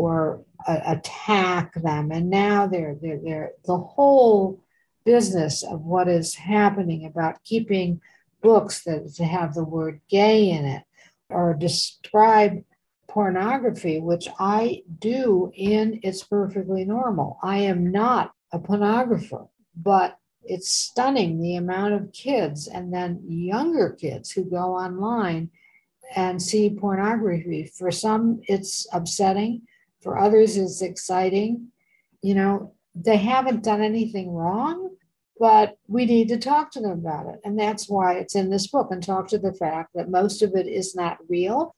or 0.00 0.42
uh, 0.66 0.80
attack 0.86 1.74
them. 1.74 2.10
And 2.10 2.30
now 2.30 2.66
they're, 2.66 2.96
they're, 3.02 3.20
they're 3.22 3.52
the 3.66 3.76
whole 3.76 4.64
business 5.04 5.62
of 5.62 5.82
what 5.82 6.08
is 6.08 6.34
happening 6.34 7.04
about 7.04 7.44
keeping 7.44 8.00
books 8.40 8.82
that 8.84 9.14
have 9.18 9.52
the 9.52 9.64
word 9.64 10.00
gay 10.08 10.48
in 10.48 10.64
it 10.64 10.82
or 11.28 11.52
describe 11.52 12.64
pornography, 13.08 14.00
which 14.00 14.26
I 14.38 14.84
do 14.98 15.52
in 15.54 16.00
It's 16.02 16.24
Perfectly 16.24 16.86
Normal. 16.86 17.38
I 17.42 17.58
am 17.58 17.92
not 17.92 18.32
a 18.52 18.58
pornographer, 18.58 19.48
but 19.76 20.16
it's 20.44 20.70
stunning 20.70 21.42
the 21.42 21.56
amount 21.56 21.92
of 21.92 22.12
kids 22.14 22.68
and 22.68 22.94
then 22.94 23.22
younger 23.28 23.90
kids 23.90 24.30
who 24.30 24.44
go 24.44 24.74
online 24.74 25.50
and 26.16 26.40
see 26.40 26.70
pornography. 26.70 27.70
For 27.76 27.90
some, 27.90 28.40
it's 28.48 28.86
upsetting. 28.94 29.62
For 30.00 30.18
others, 30.18 30.56
is 30.56 30.82
exciting. 30.82 31.68
You 32.22 32.34
know, 32.34 32.74
they 32.94 33.16
haven't 33.16 33.64
done 33.64 33.82
anything 33.82 34.32
wrong, 34.32 34.90
but 35.38 35.76
we 35.88 36.04
need 36.06 36.28
to 36.28 36.38
talk 36.38 36.70
to 36.72 36.80
them 36.80 36.92
about 36.92 37.26
it. 37.26 37.40
And 37.44 37.58
that's 37.58 37.88
why 37.88 38.14
it's 38.14 38.34
in 38.34 38.50
this 38.50 38.66
book 38.66 38.88
and 38.90 39.02
talk 39.02 39.28
to 39.28 39.38
the 39.38 39.54
fact 39.54 39.90
that 39.94 40.10
most 40.10 40.42
of 40.42 40.54
it 40.54 40.66
is 40.66 40.94
not 40.94 41.18
real. 41.28 41.74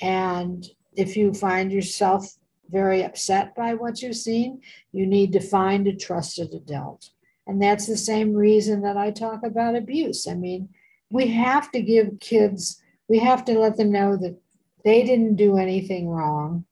And 0.00 0.66
if 0.96 1.16
you 1.16 1.32
find 1.32 1.72
yourself 1.72 2.26
very 2.70 3.02
upset 3.02 3.54
by 3.54 3.74
what 3.74 4.00
you've 4.00 4.16
seen, 4.16 4.60
you 4.92 5.06
need 5.06 5.32
to 5.32 5.40
find 5.40 5.86
a 5.86 5.94
trusted 5.94 6.54
adult. 6.54 7.10
And 7.46 7.60
that's 7.60 7.86
the 7.86 7.96
same 7.96 8.32
reason 8.32 8.82
that 8.82 8.96
I 8.96 9.10
talk 9.10 9.42
about 9.44 9.74
abuse. 9.74 10.28
I 10.28 10.34
mean, 10.34 10.68
we 11.10 11.26
have 11.28 11.72
to 11.72 11.82
give 11.82 12.20
kids, 12.20 12.80
we 13.08 13.18
have 13.18 13.44
to 13.46 13.58
let 13.58 13.76
them 13.76 13.90
know 13.90 14.16
that 14.16 14.38
they 14.84 15.02
didn't 15.02 15.34
do 15.34 15.56
anything 15.56 16.08
wrong, 16.08 16.64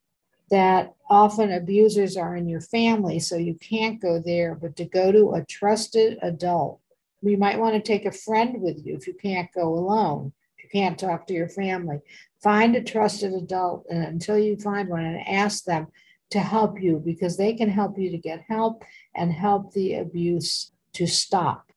that 0.51 0.95
often 1.11 1.53
abusers 1.53 2.17
are 2.17 2.37
in 2.37 2.49
your 2.49 2.61
family, 2.61 3.19
so 3.19 3.37
you 3.37 3.55
can't 3.55 4.01
go 4.01 4.21
there, 4.21 4.55
but 4.55 4.77
to 4.77 4.85
go 4.85 5.13
to 5.13 5.33
a 5.33 5.45
trusted 5.45 6.19
adult. 6.23 6.81
You 7.21 7.37
might 7.37 7.59
want 7.59 7.75
to 7.75 7.81
take 7.81 8.05
a 8.05 8.13
friend 8.13 8.61
with 8.61 8.85
you 8.85 8.97
if 8.97 9.07
you 9.07 9.15
can't 9.15 9.53
go 9.53 9.75
alone, 9.75 10.33
if 10.57 10.65
you 10.65 10.71
can't 10.71 10.99
talk 10.99 11.27
to 11.27 11.35
your 11.35 11.49
family. 11.49 12.01
Find 12.43 12.77
a 12.77 12.83
trusted 12.83 13.33
adult 13.33 13.87
and 13.91 14.05
until 14.05 14.39
you 14.39 14.57
find 14.57 14.89
one 14.89 15.05
and 15.05 15.27
ask 15.27 15.65
them 15.65 15.89
to 16.31 16.41
help 16.41 16.81
you 16.81 17.03
because 17.05 17.37
they 17.37 17.55
can 17.55 17.71
help 17.71 17.99
you 17.99 18.11
to 18.11 18.19
get 18.19 18.45
help 18.49 18.85
and 19.15 19.33
help 19.33 19.73
the 19.73 19.95
abuse 19.95 20.73
to 20.93 21.07
stop. 21.07 21.73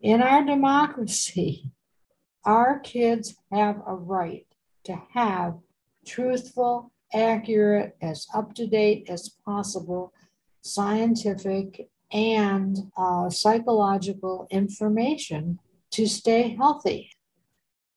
In 0.00 0.22
our 0.22 0.44
democracy, 0.44 1.70
our 2.44 2.78
kids 2.78 3.34
have 3.50 3.80
a 3.86 3.94
right 3.94 4.46
to 4.84 5.00
have 5.12 5.58
truthful, 6.06 6.92
accurate, 7.14 7.96
as 8.02 8.26
up 8.34 8.54
to 8.54 8.66
date 8.66 9.06
as 9.08 9.28
possible 9.44 10.12
scientific 10.62 11.88
and 12.12 12.90
uh, 12.96 13.28
psychological 13.30 14.46
information 14.50 15.58
to 15.90 16.06
stay 16.06 16.56
healthy. 16.56 17.10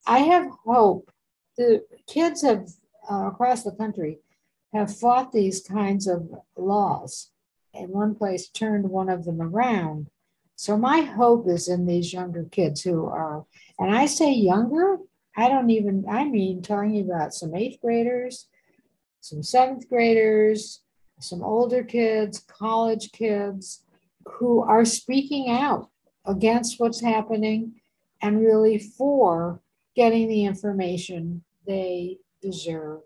I 0.06 0.20
have 0.20 0.48
hope. 0.66 1.12
The 1.58 1.84
kids 2.08 2.42
have 2.44 2.68
uh, 3.10 3.28
across 3.28 3.64
the 3.64 3.72
country 3.72 4.20
have 4.74 4.96
fought 4.96 5.32
these 5.32 5.62
kinds 5.62 6.08
of 6.08 6.30
laws. 6.58 7.32
In 7.74 7.90
one 7.90 8.16
place, 8.16 8.50
turned 8.50 8.90
one 8.90 9.10
of 9.10 9.26
them 9.26 9.42
around. 9.42 10.10
So 10.56 10.78
my 10.78 11.02
hope 11.02 11.48
is 11.48 11.68
in 11.68 11.86
these 11.86 12.14
younger 12.14 12.46
kids 12.46 12.82
who 12.82 13.06
are, 13.06 13.46
and 13.80 13.96
I 13.96 14.08
say 14.08 14.32
younger, 14.32 14.98
I 15.36 15.48
don't 15.48 15.70
even, 15.70 16.06
I 16.10 16.26
mean, 16.26 16.62
talking 16.62 17.00
about 17.00 17.34
some 17.34 17.56
eighth 17.56 17.80
graders, 17.80 18.48
some 19.28 19.44
seventh 19.44 19.90
graders, 19.90 20.82
some 21.20 21.44
older 21.44 21.84
kids, 21.84 22.40
college 22.48 23.12
kids 23.12 23.84
who 24.26 24.62
are 24.62 24.86
speaking 24.86 25.50
out 25.50 25.90
against 26.26 26.80
what's 26.80 27.02
happening 27.02 27.74
and 28.22 28.40
really 28.40 28.78
for 28.78 29.62
getting 29.96 30.28
the 30.28 30.46
information 30.46 31.44
they 31.66 32.18
deserve. 32.42 33.02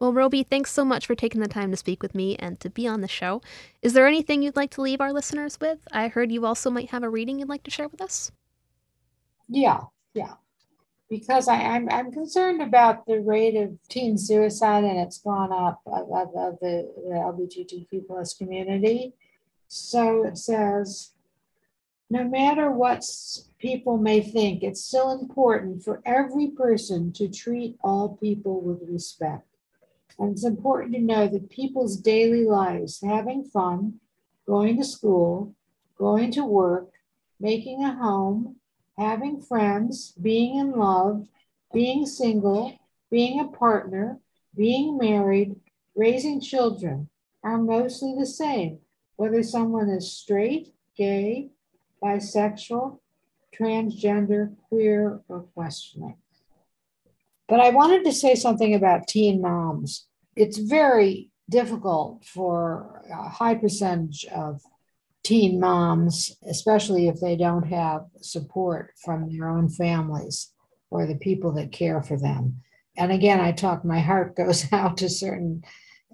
Well, 0.00 0.12
Robie, 0.12 0.42
thanks 0.42 0.70
so 0.70 0.84
much 0.84 1.06
for 1.06 1.14
taking 1.14 1.40
the 1.40 1.48
time 1.48 1.70
to 1.70 1.76
speak 1.76 2.02
with 2.02 2.14
me 2.14 2.36
and 2.36 2.58
to 2.60 2.68
be 2.68 2.86
on 2.86 3.00
the 3.00 3.08
show. 3.08 3.40
Is 3.80 3.92
there 3.92 4.06
anything 4.06 4.42
you'd 4.42 4.56
like 4.56 4.70
to 4.72 4.82
leave 4.82 5.00
our 5.00 5.12
listeners 5.12 5.58
with? 5.60 5.78
I 5.92 6.08
heard 6.08 6.32
you 6.32 6.44
also 6.44 6.70
might 6.70 6.90
have 6.90 7.02
a 7.02 7.08
reading 7.08 7.38
you'd 7.38 7.48
like 7.48 7.62
to 7.64 7.70
share 7.70 7.88
with 7.88 8.02
us. 8.02 8.30
Yeah, 9.48 9.84
yeah. 10.12 10.34
Because 11.14 11.46
I, 11.46 11.60
am 11.60 11.88
I'm, 11.88 12.06
I'm 12.06 12.12
concerned 12.12 12.60
about 12.60 13.06
the 13.06 13.20
rate 13.20 13.54
of 13.54 13.78
teen 13.88 14.18
suicide 14.18 14.82
and 14.82 14.98
it's 14.98 15.18
gone 15.18 15.52
up 15.52 15.80
of, 15.86 16.10
of, 16.10 16.34
of 16.34 16.58
the, 16.58 16.92
the 16.96 17.14
LGBTQ 17.14 18.08
plus 18.08 18.34
community. 18.34 19.12
So 19.68 20.24
it 20.24 20.36
says, 20.36 21.12
no 22.10 22.24
matter 22.24 22.68
what 22.68 23.04
people 23.60 23.96
may 23.96 24.22
think, 24.22 24.64
it's 24.64 24.84
still 24.84 25.12
important 25.12 25.84
for 25.84 26.02
every 26.04 26.48
person 26.48 27.12
to 27.12 27.28
treat 27.28 27.78
all 27.84 28.16
people 28.16 28.60
with 28.60 28.80
respect. 28.88 29.46
And 30.18 30.32
it's 30.32 30.44
important 30.44 30.94
to 30.94 31.00
know 31.00 31.28
that 31.28 31.48
people's 31.48 31.96
daily 31.96 32.44
lives, 32.44 33.00
having 33.06 33.44
fun, 33.44 34.00
going 34.48 34.78
to 34.78 34.84
school, 34.84 35.54
going 35.96 36.32
to 36.32 36.44
work, 36.44 36.90
making 37.38 37.84
a 37.84 37.94
home, 37.94 38.56
having 38.96 39.40
friends, 39.40 40.12
being 40.20 40.56
in 40.58 40.72
love, 40.72 41.26
being 41.72 42.06
single, 42.06 42.78
being 43.10 43.40
a 43.40 43.48
partner, 43.48 44.20
being 44.56 44.96
married, 44.96 45.56
raising 45.94 46.40
children 46.40 47.08
are 47.42 47.58
mostly 47.58 48.14
the 48.18 48.26
same, 48.26 48.78
whether 49.16 49.42
someone 49.42 49.88
is 49.88 50.12
straight, 50.12 50.72
gay, 50.96 51.50
bisexual, 52.02 52.98
transgender, 53.58 54.54
queer, 54.68 55.20
or 55.28 55.42
questioning. 55.54 56.16
But 57.48 57.60
I 57.60 57.70
wanted 57.70 58.04
to 58.04 58.12
say 58.12 58.34
something 58.34 58.74
about 58.74 59.08
teen 59.08 59.40
moms. 59.40 60.06
It's 60.34 60.58
very 60.58 61.30
difficult 61.48 62.24
for 62.24 63.02
a 63.12 63.28
high 63.28 63.54
percentage 63.54 64.24
of 64.34 64.62
teen 65.24 65.58
moms, 65.58 66.36
especially 66.48 67.08
if 67.08 67.18
they 67.20 67.34
don't 67.34 67.66
have 67.66 68.02
support 68.20 68.92
from 69.02 69.28
their 69.28 69.48
own 69.48 69.68
families 69.68 70.52
or 70.90 71.06
the 71.06 71.16
people 71.16 71.52
that 71.52 71.72
care 71.72 72.02
for 72.02 72.16
them. 72.18 72.60
And 72.96 73.10
again, 73.10 73.40
I 73.40 73.52
talk, 73.52 73.84
my 73.84 74.00
heart 74.00 74.36
goes 74.36 74.70
out 74.72 74.98
to 74.98 75.08
certain, 75.08 75.64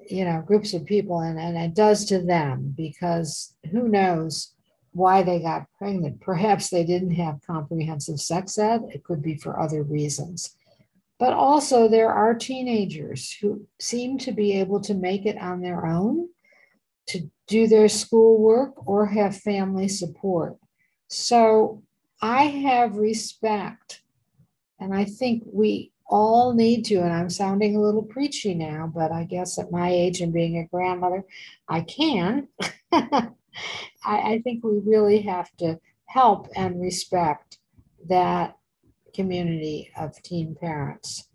you 0.08 0.24
know, 0.24 0.42
groups 0.46 0.72
of 0.72 0.86
people, 0.86 1.20
and, 1.20 1.38
and 1.38 1.56
it 1.56 1.74
does 1.74 2.06
to 2.06 2.22
them 2.22 2.72
because 2.76 3.54
who 3.70 3.88
knows 3.88 4.54
why 4.92 5.22
they 5.22 5.40
got 5.40 5.66
pregnant. 5.76 6.20
Perhaps 6.22 6.70
they 6.70 6.84
didn't 6.84 7.12
have 7.12 7.46
comprehensive 7.46 8.20
sex 8.20 8.58
ed, 8.58 8.82
it 8.94 9.04
could 9.04 9.22
be 9.22 9.36
for 9.36 9.60
other 9.60 9.82
reasons. 9.82 10.56
But 11.18 11.34
also, 11.34 11.86
there 11.86 12.10
are 12.10 12.34
teenagers 12.34 13.30
who 13.30 13.66
seem 13.78 14.16
to 14.18 14.32
be 14.32 14.58
able 14.58 14.80
to 14.80 14.94
make 14.94 15.26
it 15.26 15.36
on 15.36 15.60
their 15.60 15.84
own, 15.84 16.28
to 17.08 17.30
do 17.50 17.66
their 17.66 17.88
schoolwork, 17.88 18.86
or 18.86 19.06
have 19.06 19.36
family 19.36 19.88
support. 19.88 20.56
So 21.08 21.82
I 22.22 22.44
have 22.44 22.96
respect, 22.96 24.02
and 24.78 24.94
I 24.94 25.04
think 25.04 25.42
we 25.44 25.92
all 26.06 26.54
need 26.54 26.84
to. 26.86 26.96
And 26.96 27.12
I'm 27.12 27.28
sounding 27.28 27.74
a 27.74 27.80
little 27.80 28.04
preachy 28.04 28.54
now, 28.54 28.90
but 28.94 29.10
I 29.10 29.24
guess 29.24 29.58
at 29.58 29.72
my 29.72 29.90
age 29.90 30.20
and 30.20 30.32
being 30.32 30.58
a 30.58 30.66
grandmother, 30.66 31.24
I 31.68 31.80
can. 31.82 32.48
I, 32.92 33.28
I 34.04 34.40
think 34.44 34.62
we 34.62 34.78
really 34.84 35.20
have 35.22 35.50
to 35.56 35.80
help 36.06 36.48
and 36.54 36.80
respect 36.80 37.58
that 38.08 38.56
community 39.12 39.90
of 39.98 40.20
teen 40.22 40.54
parents. 40.54 41.26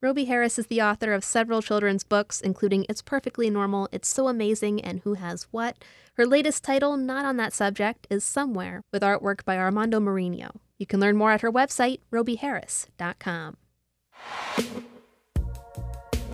Robie 0.00 0.26
Harris 0.26 0.60
is 0.60 0.68
the 0.68 0.80
author 0.80 1.12
of 1.12 1.24
several 1.24 1.60
children's 1.60 2.04
books, 2.04 2.40
including 2.40 2.86
It's 2.88 3.02
Perfectly 3.02 3.50
Normal, 3.50 3.88
It's 3.90 4.06
So 4.08 4.28
Amazing, 4.28 4.80
and 4.80 5.00
Who 5.00 5.14
Has 5.14 5.48
What. 5.50 5.76
Her 6.14 6.24
latest 6.24 6.62
title, 6.62 6.96
not 6.96 7.24
on 7.24 7.36
that 7.38 7.52
subject, 7.52 8.06
is 8.08 8.22
Somewhere, 8.22 8.82
with 8.92 9.02
artwork 9.02 9.44
by 9.44 9.58
Armando 9.58 9.98
Marinho. 9.98 10.50
You 10.78 10.86
can 10.86 11.00
learn 11.00 11.16
more 11.16 11.32
at 11.32 11.40
her 11.40 11.50
website, 11.50 11.98
robieharris.com. 12.12 13.56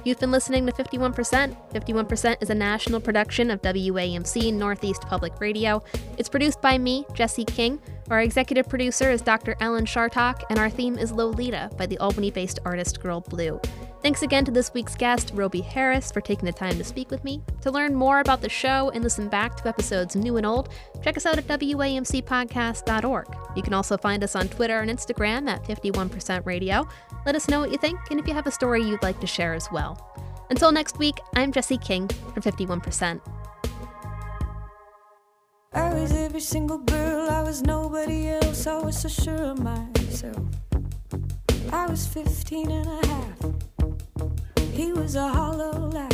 You've 0.04 0.20
been 0.20 0.30
listening 0.30 0.66
to 0.66 0.72
51%. 0.72 1.56
51% 1.72 2.42
is 2.42 2.50
a 2.50 2.54
national 2.54 3.00
production 3.00 3.50
of 3.50 3.62
WAMC 3.62 4.52
Northeast 4.52 5.00
Public 5.02 5.40
Radio. 5.40 5.82
It's 6.18 6.28
produced 6.28 6.60
by 6.60 6.76
me, 6.76 7.06
Jesse 7.14 7.46
King. 7.46 7.80
Our 8.10 8.20
executive 8.20 8.68
producer 8.68 9.10
is 9.10 9.22
Dr. 9.22 9.56
Alan 9.60 9.86
Chartock, 9.86 10.42
and 10.50 10.58
our 10.58 10.68
theme 10.68 10.98
is 10.98 11.10
Lolita 11.10 11.70
by 11.78 11.86
the 11.86 11.96
Albany 11.98 12.30
based 12.30 12.58
artist 12.66 13.00
Girl 13.00 13.22
Blue. 13.22 13.58
Thanks 14.04 14.20
again 14.20 14.44
to 14.44 14.50
this 14.50 14.74
week's 14.74 14.94
guest, 14.94 15.30
Robie 15.32 15.62
Harris, 15.62 16.12
for 16.12 16.20
taking 16.20 16.44
the 16.44 16.52
time 16.52 16.76
to 16.76 16.84
speak 16.84 17.10
with 17.10 17.24
me. 17.24 17.40
To 17.62 17.70
learn 17.70 17.94
more 17.94 18.20
about 18.20 18.42
the 18.42 18.50
show 18.50 18.90
and 18.90 19.02
listen 19.02 19.30
back 19.30 19.56
to 19.56 19.66
episodes 19.66 20.14
new 20.14 20.36
and 20.36 20.44
old, 20.44 20.68
check 21.02 21.16
us 21.16 21.24
out 21.24 21.38
at 21.38 21.46
WAMCpodcast.org. 21.46 23.26
You 23.56 23.62
can 23.62 23.72
also 23.72 23.96
find 23.96 24.22
us 24.22 24.36
on 24.36 24.48
Twitter 24.48 24.80
and 24.80 24.90
Instagram 24.90 25.48
at 25.48 25.64
51% 25.64 26.44
Radio. 26.44 26.86
Let 27.24 27.34
us 27.34 27.48
know 27.48 27.60
what 27.60 27.72
you 27.72 27.78
think 27.78 27.98
and 28.10 28.20
if 28.20 28.28
you 28.28 28.34
have 28.34 28.46
a 28.46 28.50
story 28.50 28.84
you'd 28.84 29.02
like 29.02 29.20
to 29.20 29.26
share 29.26 29.54
as 29.54 29.72
well. 29.72 29.98
Until 30.50 30.70
next 30.70 30.98
week, 30.98 31.18
I'm 31.34 31.50
Jesse 31.50 31.78
King 31.78 32.08
for 32.34 32.42
51%. 32.42 33.22
I 35.72 35.94
was 35.94 36.12
every 36.12 36.40
single 36.40 36.76
girl, 36.76 37.30
I 37.30 37.40
was 37.40 37.62
nobody 37.62 38.28
else, 38.28 38.66
I 38.66 38.82
was 38.82 39.00
so 39.00 39.08
sure 39.08 39.44
of 39.44 39.60
myself. 39.60 40.44
I 41.72 41.86
was 41.86 42.06
15 42.06 42.70
and 42.70 42.86
a 42.86 43.06
half, 43.06 43.54
he 44.74 44.92
was 44.92 45.14
a 45.14 45.28
hollow 45.28 45.88
laugh. 45.88 46.10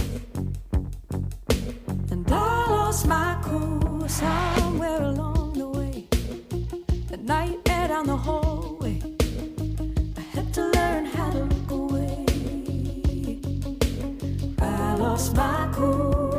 And 2.10 2.30
I 2.30 2.66
lost 2.70 3.06
my 3.06 3.38
cool 3.42 4.06
somewhere 4.06 5.02
along 5.02 5.54
the 5.54 5.68
way. 5.68 6.06
At 7.10 7.20
night, 7.20 7.58
air 7.70 7.88
down 7.88 8.06
the 8.06 8.16
hallway, 8.16 9.00
I 10.16 10.20
had 10.34 10.52
to 10.54 10.62
learn 10.76 11.06
how 11.06 11.30
to 11.30 11.44
look 11.44 11.70
away. 11.70 12.26
I 14.58 14.94
lost 14.96 15.34
my 15.34 15.70
cool, 15.72 16.29